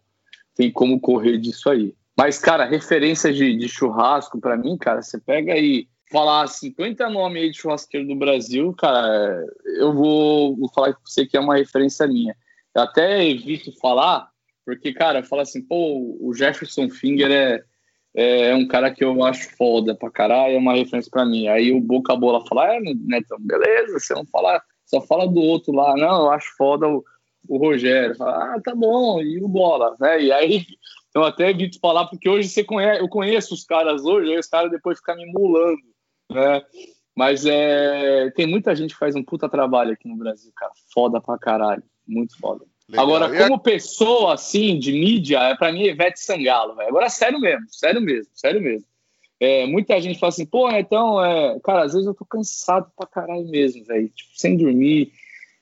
[0.55, 1.95] tem como correr disso aí.
[2.15, 7.41] Mas, cara, referência de, de churrasco, para mim, cara, você pega aí, falar 50 nomes
[7.41, 9.43] aí de churrasqueiro do Brasil, cara,
[9.77, 12.35] eu vou, vou falar com você que é uma referência minha.
[12.75, 14.29] Eu até evito falar,
[14.63, 17.63] porque, cara, fala assim, pô, o Jefferson Finger é
[18.15, 21.47] é, é um cara que eu acho foda pra caralho, é uma referência pra mim.
[21.47, 25.73] Aí o Boca Bola fala, é, Netão, beleza, você não fala, só fala do outro
[25.73, 25.95] lá.
[25.95, 27.03] Não, eu acho foda o,
[27.47, 28.15] o Rogério.
[28.15, 30.21] Fala, ah, tá bom, e o Bola, né?
[30.21, 30.65] E aí
[31.15, 34.47] eu até evito falar, porque hoje você conhece, eu conheço os caras hoje, aí os
[34.47, 35.81] caras depois ficam me mulando,
[36.31, 36.61] né?
[37.15, 40.71] Mas é, tem muita gente que faz um puta trabalho aqui no Brasil, cara.
[40.93, 41.83] Foda pra caralho.
[42.07, 42.65] Muito foda.
[42.91, 43.05] Legal.
[43.05, 46.89] Agora, como pessoa, assim, de mídia, é para mim, Ivete Sangalo, velho.
[46.89, 48.85] Agora, sério mesmo, sério mesmo, sério mesmo.
[49.39, 51.57] É, muita gente fala assim, pô, então, é...
[51.63, 55.13] cara, às vezes eu tô cansado pra caralho mesmo, velho, tipo, sem dormir.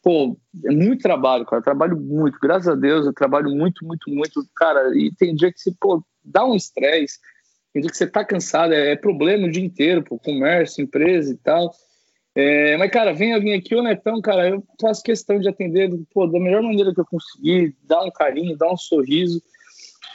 [0.01, 4.09] Pô, é muito trabalho, cara, eu trabalho muito, graças a Deus, eu trabalho muito, muito,
[4.09, 7.19] muito, cara, e tem dia que você, pô, dá um estresse,
[7.71, 11.33] tem dia que você tá cansado, é, é problema o dia inteiro, pô, comércio, empresa
[11.33, 11.71] e tal.
[12.41, 16.25] É, mas, cara, vem alguém aqui, o Netão, cara, eu faço questão de atender pô,
[16.25, 19.43] da melhor maneira que eu conseguir, dar um carinho, dar um sorriso.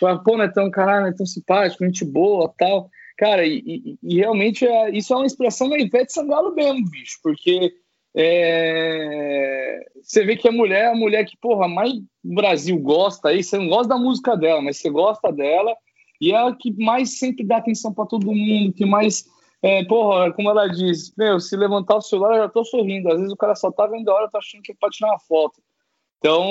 [0.00, 2.88] Falar, pô, Netão, caralho, Netão simpático, gente boa tal.
[3.18, 7.18] Cara, e, e, e realmente é, isso é uma inspiração da Ivete Sangalo mesmo, bicho,
[7.22, 7.74] porque
[8.16, 13.44] é, você vê que a mulher, a mulher que, porra, mais o Brasil gosta aí,
[13.44, 15.76] você não gosta da música dela, mas você gosta dela,
[16.18, 19.26] e é a que mais sempre dá atenção para todo mundo, que mais
[19.64, 23.10] é, porra, como ela diz, meu, se levantar o celular eu já tô sorrindo.
[23.10, 25.18] Às vezes o cara só tá vendo a hora, tá achando que pode tirar uma
[25.18, 25.62] foto.
[26.18, 26.44] Então,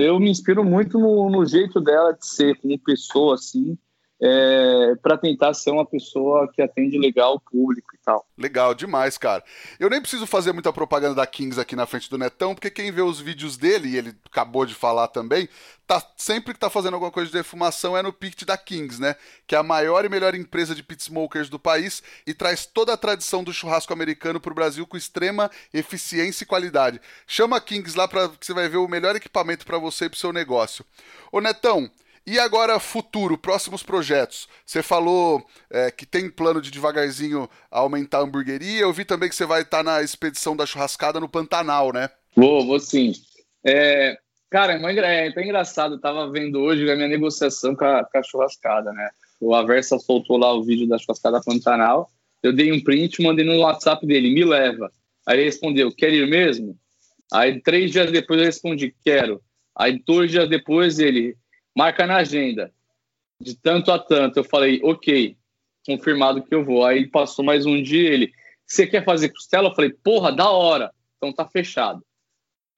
[0.00, 3.78] eu me inspiro muito no, no jeito dela de ser como pessoa, assim
[4.24, 8.24] é, para tentar ser uma pessoa que atende legal o público e tal.
[8.38, 9.42] Legal, demais, cara.
[9.80, 12.92] Eu nem preciso fazer muita propaganda da Kings aqui na frente do Netão, porque quem
[12.92, 15.48] vê os vídeos dele, e ele acabou de falar também,
[15.88, 19.16] tá sempre que tá fazendo alguma coisa de defumação é no Pit da Kings, né?
[19.44, 22.92] Que é a maior e melhor empresa de pit smokers do país e traz toda
[22.92, 27.00] a tradição do churrasco americano pro Brasil com extrema eficiência e qualidade.
[27.26, 30.08] Chama a Kings lá para que você vai ver o melhor equipamento para você e
[30.08, 30.84] pro seu negócio.
[31.32, 31.90] Ô Netão,
[32.26, 34.48] e agora, futuro, próximos projetos.
[34.64, 38.82] Você falou é, que tem plano de devagarzinho aumentar a hamburgueria.
[38.82, 42.08] Eu vi também que você vai estar na expedição da churrascada no Pantanal, né?
[42.36, 43.12] Vou, vou sim.
[43.64, 44.16] É,
[44.48, 45.94] cara, é, é engraçado.
[45.94, 49.10] Eu tava vendo hoje a minha negociação com a, com a churrascada, né?
[49.40, 52.08] O Aversa soltou lá o vídeo da churrascada Pantanal.
[52.42, 54.92] Eu dei um print, mandei no WhatsApp dele, me leva.
[55.26, 56.76] Aí ele respondeu, quer ir mesmo?
[57.32, 59.40] Aí três dias depois eu respondi, quero.
[59.74, 61.36] Aí dois dias depois ele,
[61.76, 62.72] marca na agenda,
[63.40, 64.38] de tanto a tanto.
[64.38, 65.36] Eu falei, ok,
[65.86, 66.84] confirmado que eu vou.
[66.84, 68.32] Aí passou mais um dia, ele,
[68.66, 69.68] você quer fazer costela?
[69.68, 72.04] Eu falei, porra, da hora, então tá fechado.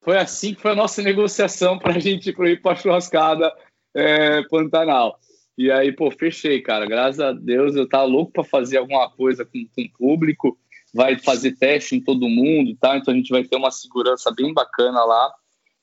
[0.03, 3.53] Foi assim que foi a nossa negociação para a gente ir para churrascada
[3.95, 5.19] é, Pantanal.
[5.57, 6.85] E aí, pô, fechei, cara.
[6.85, 10.59] Graças a Deus eu tava louco para fazer alguma coisa com, com o público.
[10.93, 12.97] Vai fazer teste em todo mundo, tá?
[12.97, 15.33] Então a gente vai ter uma segurança bem bacana lá.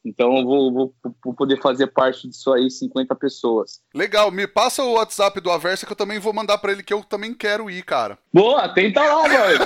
[0.04, 3.82] Então eu vou, vou, vou, poder fazer parte disso aí, 50 pessoas.
[3.94, 6.94] Legal, me passa o WhatsApp do Aversa que eu também vou mandar para ele que
[6.94, 8.18] eu também quero ir, cara.
[8.34, 9.64] Boa, tenta lá, mano.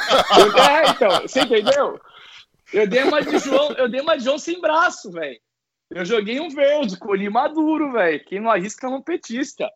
[0.59, 1.99] é, então, você entendeu?
[2.73, 5.39] Eu dei uma de João, eu dei uma de João sem braço, velho.
[5.89, 8.23] Eu joguei um verde, colhi maduro, velho.
[8.25, 9.69] Quem não arrisca não petista.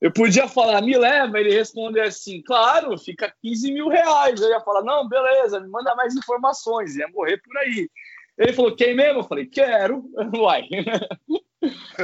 [0.00, 4.40] Eu podia falar, me leva, ele responder assim, claro, fica 15 mil reais.
[4.40, 7.90] Eu ia falar, não, beleza, me manda mais informações, ia morrer por aí.
[8.38, 9.20] Ele falou, quem mesmo?
[9.20, 10.04] Eu falei, quero.
[10.36, 10.62] Uai.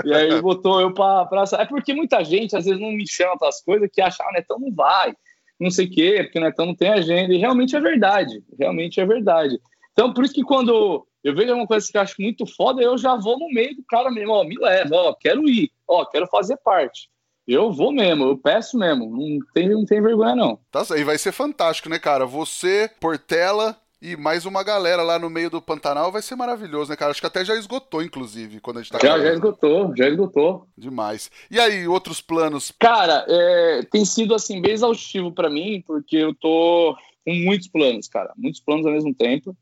[0.05, 1.29] e aí botou eu pra.
[1.59, 4.33] É porque muita gente às vezes não me chama para as coisas que acha, ah,
[4.33, 5.15] Netão não vai.
[5.61, 9.07] não sei o quê, porque Netão não tem agenda, e realmente é verdade, realmente é
[9.07, 9.61] verdade.
[9.93, 12.99] Então, por isso que quando eu vejo uma coisa que eu acho muito foda, eu
[12.99, 16.27] já vou no meio do cara mesmo, ó, me leva, ó, quero ir, ó, quero
[16.27, 17.09] fazer parte.
[17.47, 20.59] Eu vou mesmo, eu peço mesmo, não tem, não tem vergonha não.
[20.71, 22.27] Tá, e vai ser fantástico, né, cara?
[22.27, 26.97] Você, Portela, e mais uma galera lá no meio do Pantanal vai ser maravilhoso, né,
[26.97, 27.11] cara?
[27.11, 30.69] Acho que até já esgotou, inclusive, quando a gente tá Já, já esgotou, já esgotou.
[30.77, 31.31] Demais.
[31.51, 32.71] E aí, outros planos?
[32.79, 36.95] Cara, é, tem sido, assim, bem exaustivo para mim, porque eu tô
[37.25, 38.31] com muitos planos, cara.
[38.37, 39.57] Muitos planos ao mesmo tempo.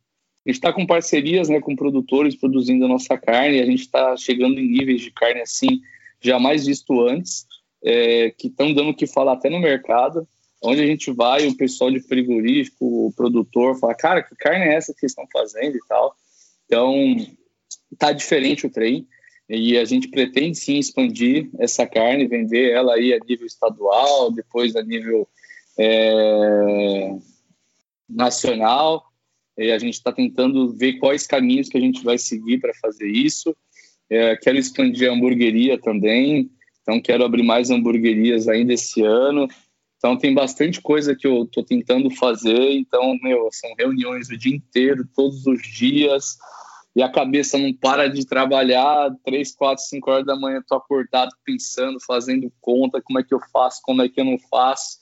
[0.45, 4.17] A gente está com parcerias né, com produtores produzindo a nossa carne, a gente está
[4.17, 5.81] chegando em níveis de carne assim
[6.21, 7.47] jamais visto antes,
[7.85, 10.27] é, que estão dando o que falar até no mercado
[10.63, 14.75] onde a gente vai, o pessoal de frigorífico, o produtor, fala, cara, que carne é
[14.75, 16.15] essa que vocês estão fazendo e tal.
[16.67, 17.17] Então,
[17.99, 19.07] tá diferente o trem
[19.49, 24.75] e a gente pretende sim expandir essa carne, vender ela aí a nível estadual, depois
[24.77, 25.29] a nível
[25.79, 27.17] é,
[28.09, 29.05] nacional.
[29.59, 33.09] E a gente está tentando ver quais caminhos que a gente vai seguir para fazer
[33.09, 33.55] isso.
[34.09, 36.51] É, quero expandir a hamburgueria também,
[36.81, 39.49] então quero abrir mais hamburguerias ainda esse ano.
[40.03, 42.73] Então tem bastante coisa que eu estou tentando fazer.
[42.73, 46.39] Então, meu, são reuniões o dia inteiro, todos os dias,
[46.97, 49.15] e a cabeça não para de trabalhar.
[49.25, 53.39] Três, quatro, cinco horas da manhã estou acordado pensando, fazendo conta, como é que eu
[53.53, 54.99] faço, como é que eu não faço.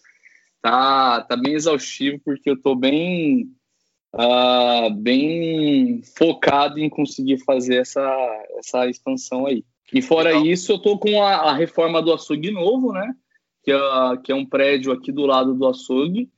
[0.61, 3.51] Tá, tá bem exaustivo porque eu estou bem
[4.15, 9.65] uh, bem focado em conseguir fazer essa, essa expansão aí.
[9.95, 13.15] E fora isso, eu tô com a, a reforma do açougue novo, né?
[13.63, 13.79] Que é,
[14.23, 16.29] que é um prédio aqui do lado do açougue,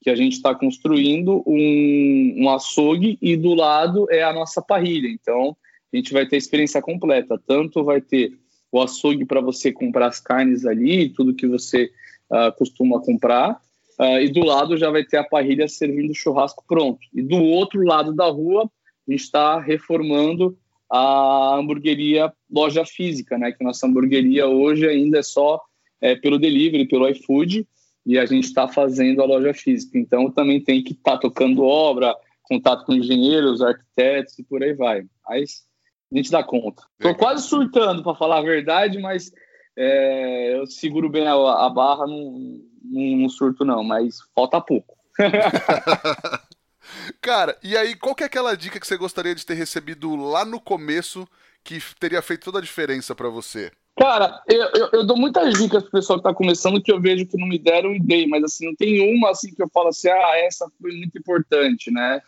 [0.00, 5.08] que a gente está construindo um, um açougue e do lado é a nossa parrilha.
[5.08, 5.56] Então,
[5.92, 7.40] a gente vai ter a experiência completa.
[7.46, 8.38] Tanto vai ter
[8.70, 11.90] o açougue para você comprar as carnes ali, tudo que você
[12.30, 13.60] uh, costuma comprar,
[13.98, 17.00] uh, e do lado já vai ter a parrilha servindo churrasco pronto.
[17.14, 18.68] E do outro lado da rua,
[19.08, 20.58] a gente está reformando
[20.90, 23.52] a hamburgueria loja física, né?
[23.52, 25.60] Que nossa hamburgueria hoje ainda é só
[26.04, 27.66] é, pelo delivery, pelo iFood,
[28.04, 29.98] e a gente está fazendo a loja física.
[29.98, 34.74] Então também tem que estar tá tocando obra, contato com engenheiros, arquitetos e por aí
[34.74, 35.06] vai.
[35.26, 35.64] Mas
[36.12, 36.82] a gente dá conta.
[36.98, 39.32] Estou quase surtando, para falar a verdade, mas
[39.74, 44.94] é, eu seguro bem a, a barra, não, não, não, surto não, mas falta pouco.
[47.22, 50.44] Cara, e aí, qual que é aquela dica que você gostaria de ter recebido lá
[50.44, 51.26] no começo
[51.64, 53.72] que teria feito toda a diferença para você?
[53.96, 57.26] Cara, eu, eu, eu, dou muitas dicas pro pessoal que tá começando que eu vejo
[57.26, 59.88] que não me deram e dei, mas assim, não tem uma assim que eu falo
[59.88, 62.20] assim, ah, essa foi muito importante, né?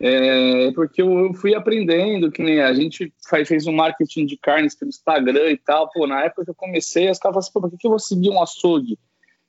[0.00, 4.38] É, porque eu, eu, fui aprendendo, que nem a gente faz, fez um marketing de
[4.38, 7.52] carnes pelo Instagram e tal, pô, na época que eu comecei, as caras falavam assim,
[7.52, 8.98] pô, por que, que eu vou seguir um açougue?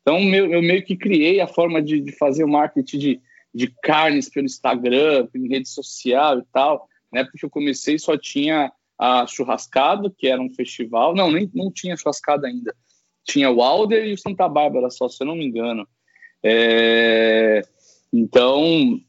[0.01, 3.21] Então, meu, eu meio que criei a forma de, de fazer o marketing de,
[3.53, 7.23] de carnes pelo Instagram, em rede social e tal, né?
[7.23, 11.15] Porque eu comecei só tinha a Churrascada, que era um festival.
[11.15, 12.75] Não, nem não tinha Churrascada ainda.
[13.23, 15.87] Tinha o Alder e o Santa Bárbara só, se eu não me engano.
[16.43, 17.61] É...
[18.11, 18.99] Então,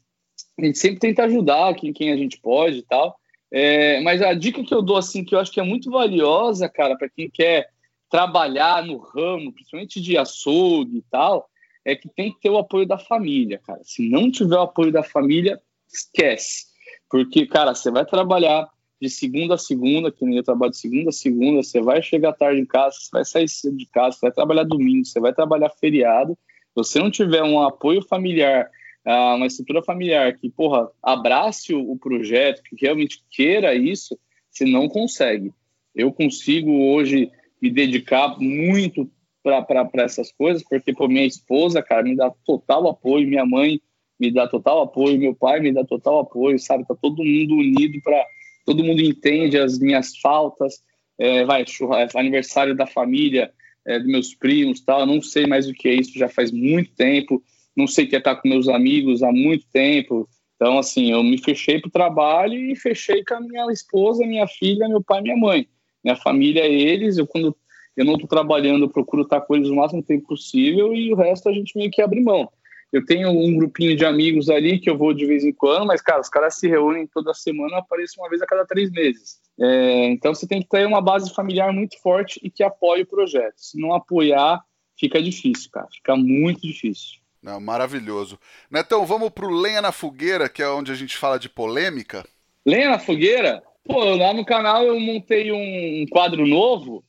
[0.57, 3.17] a gente sempre tenta ajudar quem, quem a gente pode e tal.
[3.51, 3.99] É...
[4.01, 6.97] Mas a dica que eu dou, assim, que eu acho que é muito valiosa, cara,
[6.97, 7.69] para quem quer
[8.09, 11.49] trabalhar no ramo, principalmente de açougue e tal,
[11.83, 13.81] é que tem que ter o apoio da família, cara.
[13.83, 15.61] Se não tiver o apoio da família,
[15.91, 16.65] esquece.
[17.09, 18.69] Porque, cara, você vai trabalhar
[19.01, 22.33] de segunda a segunda, que nem eu trabalho de segunda a segunda, você vai chegar
[22.33, 25.33] tarde em casa, você vai sair cedo de casa, você vai trabalhar domingo, você vai
[25.33, 26.37] trabalhar feriado.
[26.67, 28.69] Se você não tiver um apoio familiar,
[29.03, 34.15] ah, uma estrutura familiar que, porra, abrace o projeto, que realmente queira isso,
[34.51, 35.51] você não consegue.
[35.95, 39.09] Eu consigo hoje me dedicar muito
[39.43, 43.81] para essas coisas, porque, por minha esposa, cara, me dá total apoio, minha mãe
[44.19, 46.85] me dá total apoio, meu pai me dá total apoio, sabe?
[46.85, 48.23] Tá todo mundo unido para
[48.65, 50.83] todo mundo entende as minhas faltas,
[51.17, 53.51] é, vai, é aniversário da família,
[53.85, 56.51] é, dos meus primos, tal, eu não sei mais o que é isso, já faz
[56.51, 57.41] muito tempo,
[57.75, 60.27] não sei o que é estar com meus amigos há muito tempo,
[60.61, 64.45] então, assim, eu me fechei para o trabalho e fechei com a minha esposa, minha
[64.45, 65.67] filha, meu pai minha mãe.
[66.03, 67.57] Minha família é eles, eu quando
[67.97, 71.15] eu não estou trabalhando, eu procuro estar com eles o máximo tempo possível e o
[71.15, 72.47] resto a gente meio que abre mão.
[72.91, 76.01] Eu tenho um grupinho de amigos ali que eu vou de vez em quando, mas,
[76.01, 79.39] cara, os caras se reúnem toda semana, eu apareço uma vez a cada três meses.
[79.59, 83.07] É, então, você tem que ter uma base familiar muito forte e que apoie o
[83.07, 83.55] projeto.
[83.55, 84.61] Se não apoiar,
[84.99, 85.87] fica difícil, cara.
[85.93, 87.21] Fica muito difícil.
[87.41, 88.37] Não, maravilhoso.
[88.69, 92.25] Netão, vamos pro Lenha na Fogueira, que é onde a gente fala de polêmica.
[92.65, 93.63] Lenha na Fogueira?
[93.83, 97.03] Pô, lá no canal eu montei um quadro novo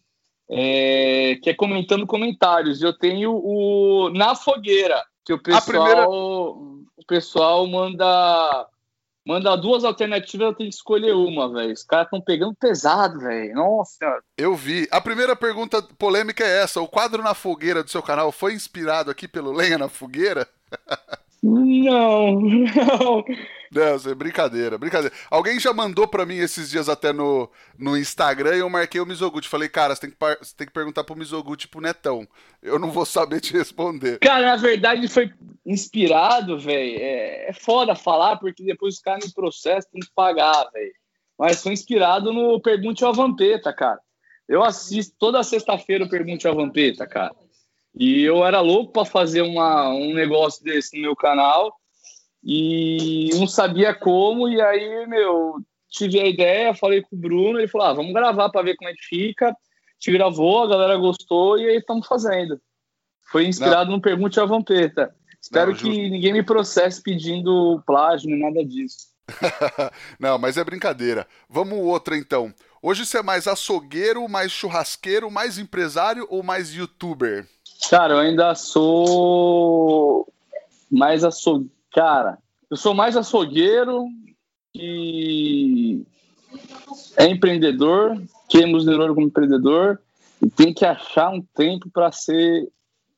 [0.50, 2.82] é, que é comentando comentários.
[2.82, 5.02] Eu tenho o Na Fogueira.
[5.24, 6.08] Que o pessoal, primeira...
[6.08, 8.68] o pessoal manda
[9.24, 11.72] manda duas alternativas, eu tenho que escolher uma, velho.
[11.72, 13.54] Os caras estão pegando pesado, velho.
[13.54, 14.22] Nossa.
[14.36, 14.88] Eu vi.
[14.90, 19.10] A primeira pergunta polêmica é essa: o quadro na fogueira do seu canal foi inspirado
[19.10, 20.48] aqui pelo Lenha na Fogueira?
[21.42, 23.24] Não, não.
[23.74, 25.14] Não, é brincadeira, brincadeira.
[25.30, 29.06] Alguém já mandou para mim esses dias até no, no Instagram e eu marquei o
[29.06, 29.48] Mizoguchi.
[29.48, 32.28] Falei, cara, você tem, que você tem que perguntar pro Mizoguchi pro Netão.
[32.62, 34.18] Eu não vou saber te responder.
[34.18, 35.32] Cara, na verdade foi
[35.64, 36.98] inspirado, velho.
[37.00, 40.92] É, é foda falar, porque depois os caras me processam, tem que pagar, velho.
[41.38, 43.98] Mas foi inspirado no Pergunte ao Vampeta, cara.
[44.46, 47.34] Eu assisto toda sexta-feira o Pergunte ao Vampeta, cara.
[47.94, 51.76] E eu era louco para fazer uma, um negócio desse no meu canal
[52.42, 54.48] e não sabia como.
[54.48, 55.56] E aí, meu,
[55.88, 58.90] tive a ideia, falei com o Bruno, ele falou: ah, vamos gravar para ver como
[58.90, 59.54] é que fica.
[59.98, 62.60] Te gravou, a galera gostou e aí estamos fazendo.
[63.30, 63.96] Foi inspirado não.
[63.96, 65.14] no Pergunte a Vampeta.
[65.40, 69.12] Espero não, que ninguém me processe pedindo plágio nem nada disso.
[70.18, 71.26] não, mas é brincadeira.
[71.48, 72.52] Vamos outra então.
[72.82, 77.46] Hoje você é mais açougueiro, mais churrasqueiro, mais empresário ou mais youtuber?
[77.88, 80.26] Cara, eu ainda sou
[80.90, 81.70] mais açougueiro.
[81.92, 82.38] Cara,
[82.70, 84.06] eu sou mais açougueiro
[84.72, 86.02] que
[87.16, 90.00] é empreendedor, queimos neurônio como empreendedor
[90.40, 92.68] e tem que achar um tempo para ser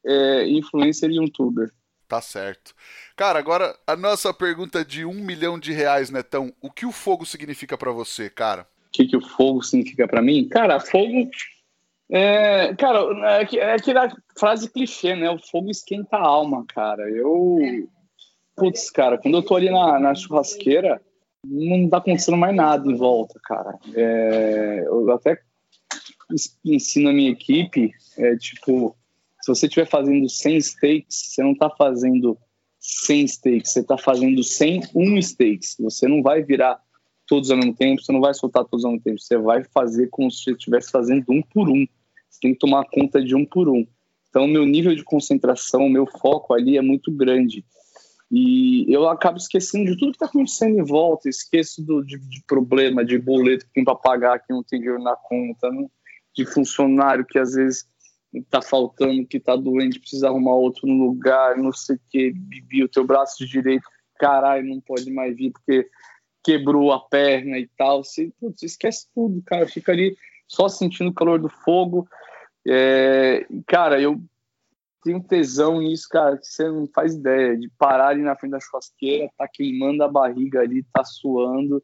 [0.05, 1.73] é, influencer e youtuber.
[2.09, 2.75] Tá certo.
[3.17, 6.53] Cara, agora a nossa pergunta de um milhão de reais, Netão.
[6.61, 8.63] O que o fogo significa para você, cara?
[8.89, 10.49] O que, que o fogo significa para mim?
[10.49, 11.31] Cara, fogo
[12.11, 13.01] é, cara,
[13.41, 15.31] é, é aquela frase clichê, né?
[15.31, 17.09] O fogo esquenta a alma, cara.
[17.11, 17.59] Eu.
[18.57, 21.01] Putz, cara, quando eu tô ali na, na churrasqueira,
[21.45, 23.79] não tá acontecendo mais nada em volta, cara.
[23.95, 25.41] É, eu até
[26.65, 28.97] ensino a minha equipe, é, tipo,
[29.43, 32.39] se você estiver fazendo 100 steaks, você não tá fazendo
[32.79, 35.77] 100 steaks, você tá fazendo 101 steaks.
[35.81, 36.81] Você não vai virar
[37.27, 40.09] todos ao mesmo tempo, você não vai soltar todos ao mesmo tempo, você vai fazer
[40.09, 41.87] como se você estivesse fazendo um por um.
[42.29, 43.87] Você tem que tomar conta de um por um.
[44.29, 47.65] Então, meu nível de concentração, meu foco ali é muito grande.
[48.31, 52.43] E eu acabo esquecendo de tudo que está acontecendo em volta, esqueço do, de, de,
[52.47, 55.89] problema, de boleto que tem para pagar, que não tem dinheiro na conta, não,
[56.35, 57.87] de funcionário que às vezes
[58.33, 62.83] está faltando, que está doente, precisa arrumar outro no lugar, não sei o que, Bibi,
[62.83, 65.89] o teu braço direito, caralho, não pode mais vir porque
[66.45, 68.05] quebrou a perna e tal.
[68.05, 69.67] Você, putz, esquece tudo, cara.
[69.67, 70.17] Fica ali
[70.47, 72.07] só sentindo o calor do fogo.
[72.69, 74.21] É, cara, eu
[75.03, 77.57] tenho tesão nisso, cara, que você não faz ideia.
[77.57, 81.83] De parar ali na frente da churrasqueira, tá queimando a barriga ali, tá suando.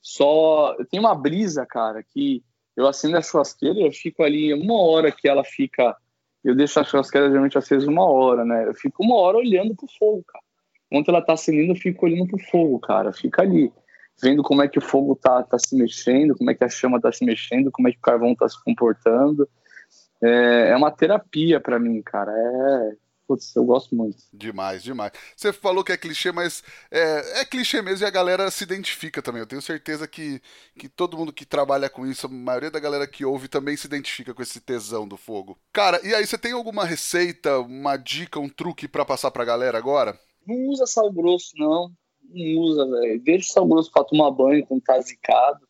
[0.00, 0.76] Só.
[0.90, 2.44] Tenho uma brisa, cara, que
[2.76, 5.96] eu acendo a churrasqueira eu fico ali uma hora que ela fica.
[6.42, 8.68] Eu deixo a churrasqueira geralmente acesa uma hora, né?
[8.68, 10.44] Eu fico uma hora olhando pro fogo, cara.
[10.90, 13.12] Enquanto ela tá acendendo, eu fico olhando pro fogo, cara.
[13.12, 13.72] Fica ali
[14.20, 17.00] vendo como é que o fogo tá, tá se mexendo, como é que a chama
[17.00, 19.48] tá se mexendo, como é que o carvão tá se comportando.
[20.22, 22.32] É, é uma terapia para mim, cara.
[22.32, 22.96] É,
[23.26, 24.18] Putz, eu gosto muito.
[24.32, 25.12] Demais, demais.
[25.34, 29.22] Você falou que é clichê, mas é, é, clichê mesmo e a galera se identifica
[29.22, 29.40] também.
[29.40, 30.42] Eu tenho certeza que,
[30.78, 33.86] que todo mundo que trabalha com isso, a maioria da galera que ouve também se
[33.86, 35.58] identifica com esse tesão do fogo.
[35.72, 39.78] Cara, e aí, você tem alguma receita, uma dica, um truque para passar pra galera
[39.78, 40.18] agora?
[40.46, 42.03] Não usa sal grosso, não não
[42.56, 43.20] usa, velho.
[43.20, 45.66] Deixa o sal grosso para tomar banho quando tá zicado.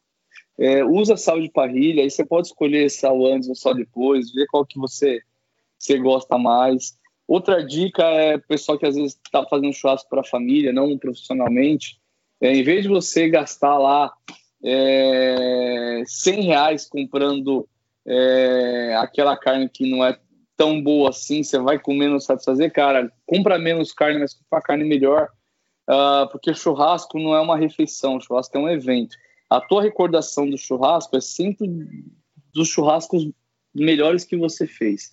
[0.58, 4.46] É, usa sal de parrilha, aí você pode escolher sal antes ou sal depois, ver
[4.46, 5.20] qual que você,
[5.78, 6.96] você gosta mais.
[7.26, 11.98] Outra dica é pessoal que às vezes está fazendo churrasco para a família, não profissionalmente,
[12.40, 14.12] é, em vez de você gastar lá
[14.62, 17.68] é, 100 reais comprando
[18.06, 20.18] é, aquela carne que não é
[20.56, 24.84] tão boa assim, você vai comer não satisfazer, cara, compra menos carne, mas compra carne
[24.84, 25.28] melhor
[25.88, 29.16] uh, porque churrasco não é uma refeição, churrasco é um evento.
[29.48, 31.68] A tua recordação do churrasco é sempre
[32.52, 33.28] dos churrascos
[33.74, 35.12] melhores que você fez.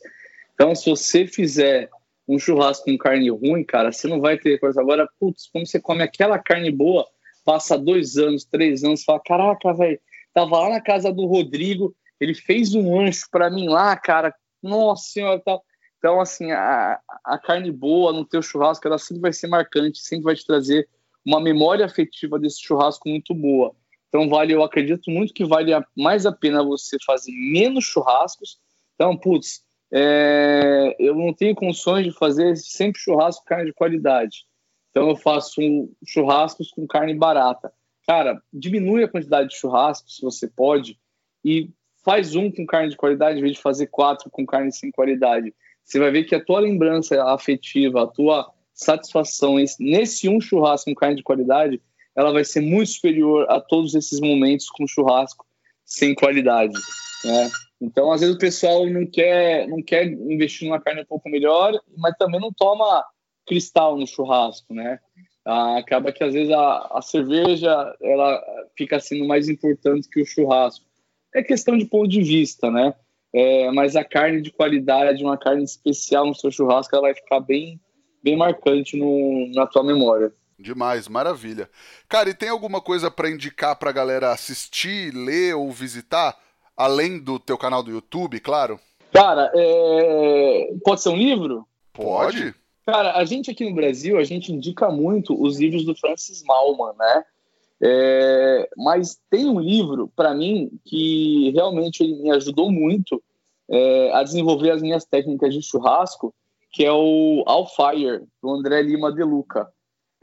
[0.54, 1.90] Então, se você fizer
[2.28, 4.80] um churrasco com carne ruim, cara, você não vai ter coisa.
[4.80, 7.06] Agora, putz, quando você come aquela carne boa,
[7.44, 10.00] passa dois anos, três anos, fala: caraca, velho,
[10.34, 15.12] tava lá na casa do Rodrigo, ele fez um ancho para mim lá, cara, nossa
[15.12, 15.64] senhora, tal.
[16.02, 20.24] Então, assim, a, a carne boa no teu churrasco, ela sempre vai ser marcante, sempre
[20.24, 20.90] vai te trazer
[21.24, 23.76] uma memória afetiva desse churrasco muito boa.
[24.10, 28.60] Então, vale, eu acredito muito que vale mais a pena você fazer menos churrascos.
[28.96, 34.48] Então, putz, é, eu não tenho condições de fazer sempre churrasco carne de qualidade.
[34.90, 37.72] Então, eu faço um, churrascos com carne barata.
[38.08, 40.98] Cara, diminui a quantidade de churrascos, se você pode,
[41.46, 41.70] e
[42.04, 45.54] faz um com carne de qualidade, em vez de fazer quatro com carne sem qualidade
[45.84, 50.96] você vai ver que a tua lembrança afetiva, a tua satisfação nesse um churrasco com
[50.96, 51.82] carne de qualidade,
[52.16, 55.46] ela vai ser muito superior a todos esses momentos com churrasco
[55.86, 56.74] sem qualidade,
[57.26, 57.50] né?
[57.82, 61.74] Então, às vezes o pessoal não quer, não quer investir numa carne um pouco melhor,
[61.98, 63.04] mas também não toma
[63.46, 65.00] cristal no churrasco, né?
[65.44, 68.42] Ah, acaba que às vezes a, a cerveja ela
[68.78, 70.86] fica sendo mais importante que o churrasco.
[71.34, 72.94] É questão de ponto de vista, né?
[73.34, 77.40] É, mas a carne de qualidade, uma carne especial no seu churrasco, ela vai ficar
[77.40, 77.80] bem,
[78.22, 80.34] bem marcante no, na tua memória.
[80.60, 81.70] Demais, maravilha.
[82.08, 86.38] Cara, e tem alguma coisa para indicar pra galera assistir, ler ou visitar?
[86.78, 88.80] Além do teu canal do YouTube, claro?
[89.12, 90.74] Cara, é...
[90.84, 91.66] pode ser um livro?
[91.92, 92.54] Pode.
[92.86, 96.94] Cara, a gente aqui no Brasil, a gente indica muito os livros do Francis Malman,
[96.98, 97.24] né?
[97.82, 98.70] É...
[98.78, 103.22] Mas tem um livro, para mim, que realmente me ajudou muito
[103.70, 104.12] é...
[104.14, 106.34] a desenvolver as minhas técnicas de churrasco,
[106.72, 109.68] que é o All Fire, do André Lima De Luca.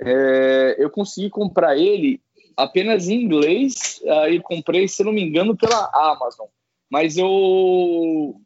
[0.00, 0.76] É...
[0.78, 2.20] Eu consegui comprar ele
[2.56, 6.48] apenas em inglês e comprei, se não me engano, pela Amazon.
[6.90, 8.40] Mas eu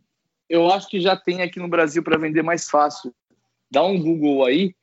[0.52, 3.14] eu acho que já tem aqui no Brasil para vender mais fácil.
[3.70, 4.74] Dá um Google aí,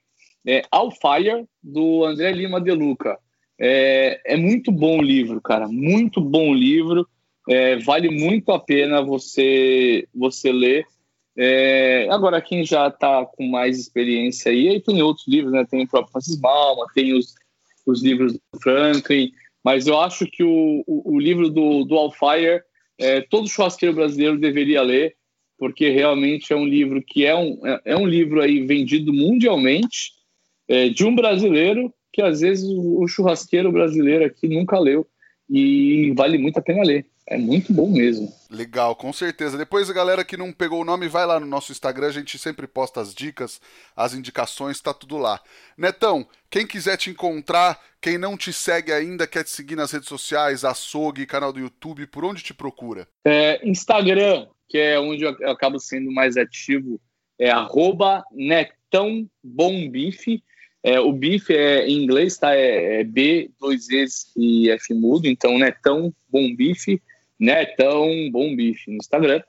[0.47, 3.19] é All Fire do André Lima De Luca.
[3.59, 7.07] É, é muito bom o livro, cara, muito bom livro.
[7.47, 10.85] É, vale muito a pena você você ler.
[11.37, 15.65] É, agora, quem já está com mais experiência aí, aí tem outros livros, né?
[15.69, 17.33] Tem o próprio Francis Malma, tem os
[17.89, 19.31] os livros do Franklin,
[19.63, 22.61] mas eu acho que o, o, o livro do, do Alfire,
[22.97, 25.15] é, todo churrasqueiro brasileiro deveria ler,
[25.57, 30.13] porque realmente é um livro que é um, é, é um livro aí vendido mundialmente,
[30.67, 35.07] é, de um brasileiro que às vezes o, churrasqueiro brasileiro aqui nunca leu,
[35.49, 37.05] e vale muito a pena ler.
[37.29, 38.33] É muito bom mesmo.
[38.49, 39.55] Legal, com certeza.
[39.55, 42.39] Depois a galera que não pegou o nome, vai lá no nosso Instagram, a gente
[42.39, 43.61] sempre posta as dicas,
[43.95, 45.39] as indicações, tá tudo lá.
[45.77, 50.09] Netão, quem quiser te encontrar, quem não te segue ainda, quer te seguir nas redes
[50.09, 53.07] sociais, açougue, canal do YouTube, por onde te procura?
[53.23, 56.99] É, Instagram, que é onde eu acabo sendo mais ativo,
[57.37, 60.43] é arroba netãobombife.
[60.81, 62.55] É, o bife é em inglês, tá?
[62.55, 67.01] É, é B, dois E's e F mudo, então netão bom bife.
[67.39, 69.41] Netão Bom Bife no Instagram.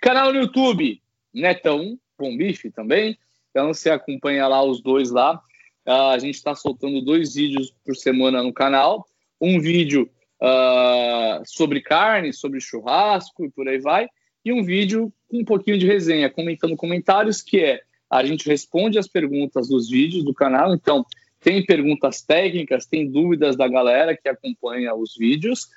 [0.00, 1.00] Canal no YouTube,
[1.32, 3.16] Netão Bom Bife também.
[3.50, 5.40] Então você acompanha lá os dois lá.
[5.86, 9.06] Uh, a gente está soltando dois vídeos por semana no canal.
[9.40, 10.10] Um vídeo
[10.42, 14.08] uh, sobre carne, sobre churrasco e por aí vai.
[14.44, 17.80] E um vídeo com um pouquinho de resenha, comentando comentários, que é
[18.10, 20.74] a gente responde as perguntas dos vídeos do canal.
[20.74, 21.04] Então,
[21.40, 25.68] tem perguntas técnicas, tem dúvidas da galera que acompanha os vídeos.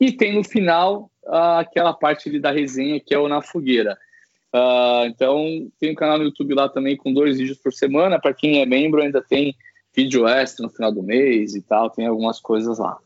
[0.00, 3.96] E tem no final uh, aquela parte da resenha que é o Na Fogueira.
[4.54, 8.20] Uh, então, tem um canal no YouTube lá também com dois vídeos por semana.
[8.20, 9.54] Para quem é membro, ainda tem
[9.94, 12.98] vídeo extra no final do mês e tal, tem algumas coisas lá.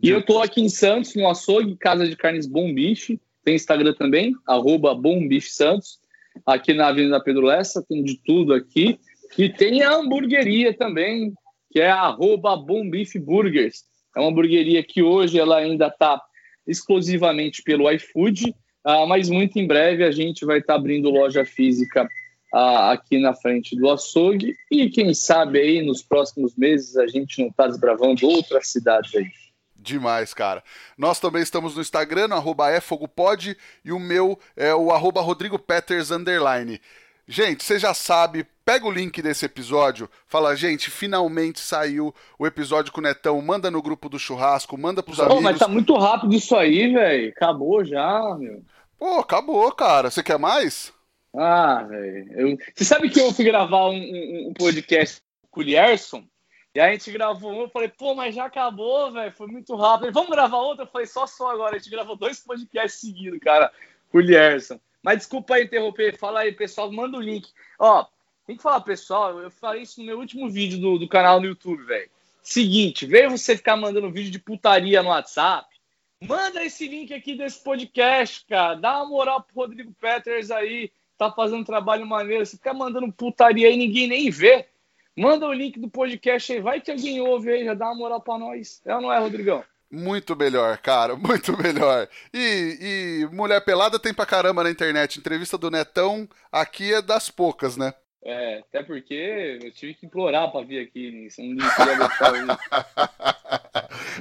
[0.00, 3.20] E eu tô aqui em Santos, no açougue, Casa de Carnes Bom Bife.
[3.42, 5.98] Tem Instagram também, arroba Bom Bife Santos.
[6.46, 8.98] Aqui na Avenida Pedro Lessa, tem de tudo aqui.
[9.36, 11.32] E tem a hamburgueria também,
[11.70, 13.84] que é arroba Burgers.
[14.16, 16.20] É uma hamburgueria que hoje ela ainda está
[16.66, 18.50] exclusivamente pelo iFood,
[18.86, 22.08] uh, mas muito em breve a gente vai estar tá abrindo loja física
[22.52, 27.40] uh, aqui na frente do açougue e quem sabe aí nos próximos meses a gente
[27.40, 29.26] não está desbravando outras cidades aí.
[29.78, 30.62] Demais, cara.
[30.96, 35.58] Nós também estamos no Instagram, no arroba efogopod, e o meu é o arroba Rodrigo
[35.58, 36.80] Peters, underline.
[37.30, 42.90] Gente, você já sabe, pega o link desse episódio, fala, gente, finalmente saiu o episódio
[42.90, 45.42] com o Netão, manda no grupo do churrasco, manda pros oh, amigos.
[45.42, 47.28] mas tá muito rápido isso aí, velho.
[47.28, 48.62] Acabou já, meu.
[48.98, 50.10] Pô, acabou, cara.
[50.10, 50.90] Você quer mais?
[51.36, 52.58] Ah, velho.
[52.74, 55.20] Você sabe que eu fui gravar um, um, um podcast
[55.50, 56.24] com o Lierson?
[56.74, 59.32] E aí a gente gravou um, eu falei, pô, mas já acabou, velho.
[59.32, 60.12] Foi muito rápido.
[60.12, 60.84] Vamos gravar outro?
[60.84, 61.76] Eu falei, só só agora.
[61.76, 63.72] A gente gravou dois podcasts seguidos, cara,
[64.10, 64.78] com o Lierson.
[65.02, 67.48] Mas desculpa aí interromper, fala aí, pessoal, manda o link.
[67.78, 68.04] Ó,
[68.46, 71.46] tem que falar, pessoal, eu falei isso no meu último vídeo do, do canal no
[71.46, 72.10] YouTube, velho.
[72.42, 75.68] Seguinte, veio você ficar mandando vídeo de putaria no WhatsApp,
[76.20, 78.74] manda esse link aqui desse podcast, cara.
[78.74, 82.44] Dá uma moral pro Rodrigo Peters aí, tá fazendo um trabalho maneiro.
[82.44, 84.66] Você fica mandando putaria aí, ninguém nem vê.
[85.18, 88.20] Manda o link do podcast aí, vai que alguém ouve aí, já dá uma moral
[88.20, 88.80] pra nós.
[88.86, 89.64] É ou não é, Rodrigão?
[89.90, 92.08] Muito melhor, cara, muito melhor.
[92.32, 95.18] E, e, mulher pelada tem pra caramba na internet.
[95.18, 97.92] Entrevista do Netão aqui é das poucas, né?
[98.24, 101.28] É, até porque eu tive que implorar pra vir aqui.
[101.30, 102.58] Você não queria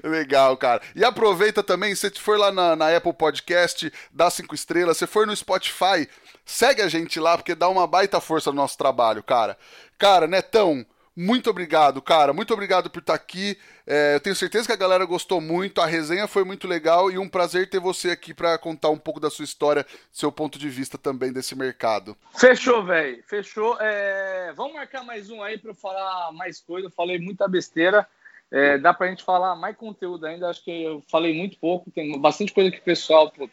[0.03, 0.81] Legal, cara.
[0.95, 4.97] E aproveita também, se você for lá na, na Apple Podcast, dá cinco estrelas.
[4.97, 6.07] Se for no Spotify,
[6.45, 9.57] segue a gente lá, porque dá uma baita força no nosso trabalho, cara.
[9.97, 10.85] Cara, Netão,
[11.15, 12.31] muito obrigado, cara.
[12.31, 13.57] Muito obrigado por estar aqui.
[13.87, 17.17] É, eu tenho certeza que a galera gostou muito, a resenha foi muito legal e
[17.17, 20.69] um prazer ter você aqui para contar um pouco da sua história, seu ponto de
[20.69, 22.15] vista também desse mercado.
[22.37, 23.23] Fechou, velho.
[23.25, 23.75] Fechou.
[23.81, 24.53] É...
[24.55, 26.85] Vamos marcar mais um aí para falar mais coisa.
[26.85, 28.07] Eu falei muita besteira.
[28.51, 30.49] É, dá pra gente falar mais conteúdo ainda.
[30.49, 31.89] Acho que eu falei muito pouco.
[31.89, 33.49] Tem bastante coisa que o pessoal, pô,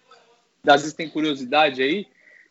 [0.67, 2.07] às vezes, tem curiosidade aí.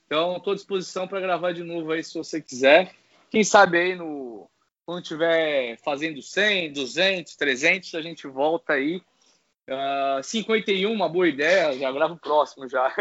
[0.08, 2.92] Então, estou à disposição para gravar de novo aí se você quiser.
[3.34, 4.48] Quem sabe aí no
[4.86, 8.98] quando estiver fazendo 100, 200, 300, a gente volta aí.
[9.68, 12.94] Uh, ah, 51, uma boa ideia, já gravo o próximo já.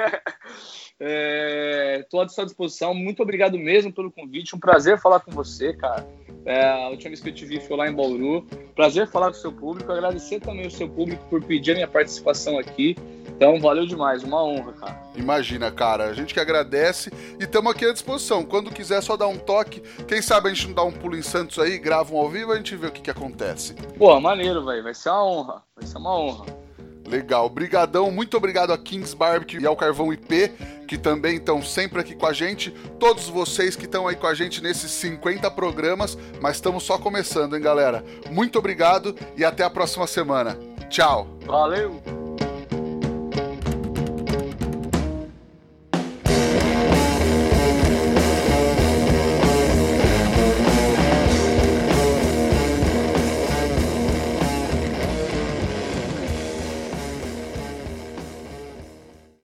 [1.99, 2.95] Estou é, à sua disposição.
[2.95, 4.57] Muito obrigado mesmo pelo convite.
[4.57, 6.09] Um prazer falar com você, cara.
[6.47, 8.47] É, a última vez que eu te vi foi lá em Bauru.
[8.75, 9.93] Prazer falar com o seu público.
[9.93, 12.97] Agradecer também o seu público por pedir a minha participação aqui.
[13.43, 15.03] Então, valeu demais, uma honra, cara.
[15.17, 18.45] Imagina, cara, a gente que agradece e estamos aqui à disposição.
[18.45, 19.81] Quando quiser, só dar um toque.
[20.07, 22.53] Quem sabe a gente não dá um pulo em Santos aí, grava um ao vivo
[22.53, 23.75] e a gente vê o que, que acontece.
[23.99, 24.85] Pô, maneiro, velho.
[24.85, 25.63] Vai ser uma honra.
[25.75, 26.47] Vai ser uma honra.
[27.05, 30.53] Legal, brigadão, muito obrigado a Kings Barbecue e ao Carvão IP,
[30.87, 32.71] que também estão sempre aqui com a gente.
[33.01, 37.57] Todos vocês que estão aí com a gente nesses 50 programas, mas estamos só começando,
[37.57, 38.05] hein, galera?
[38.31, 40.57] Muito obrigado e até a próxima semana.
[40.89, 41.27] Tchau.
[41.45, 42.01] Valeu.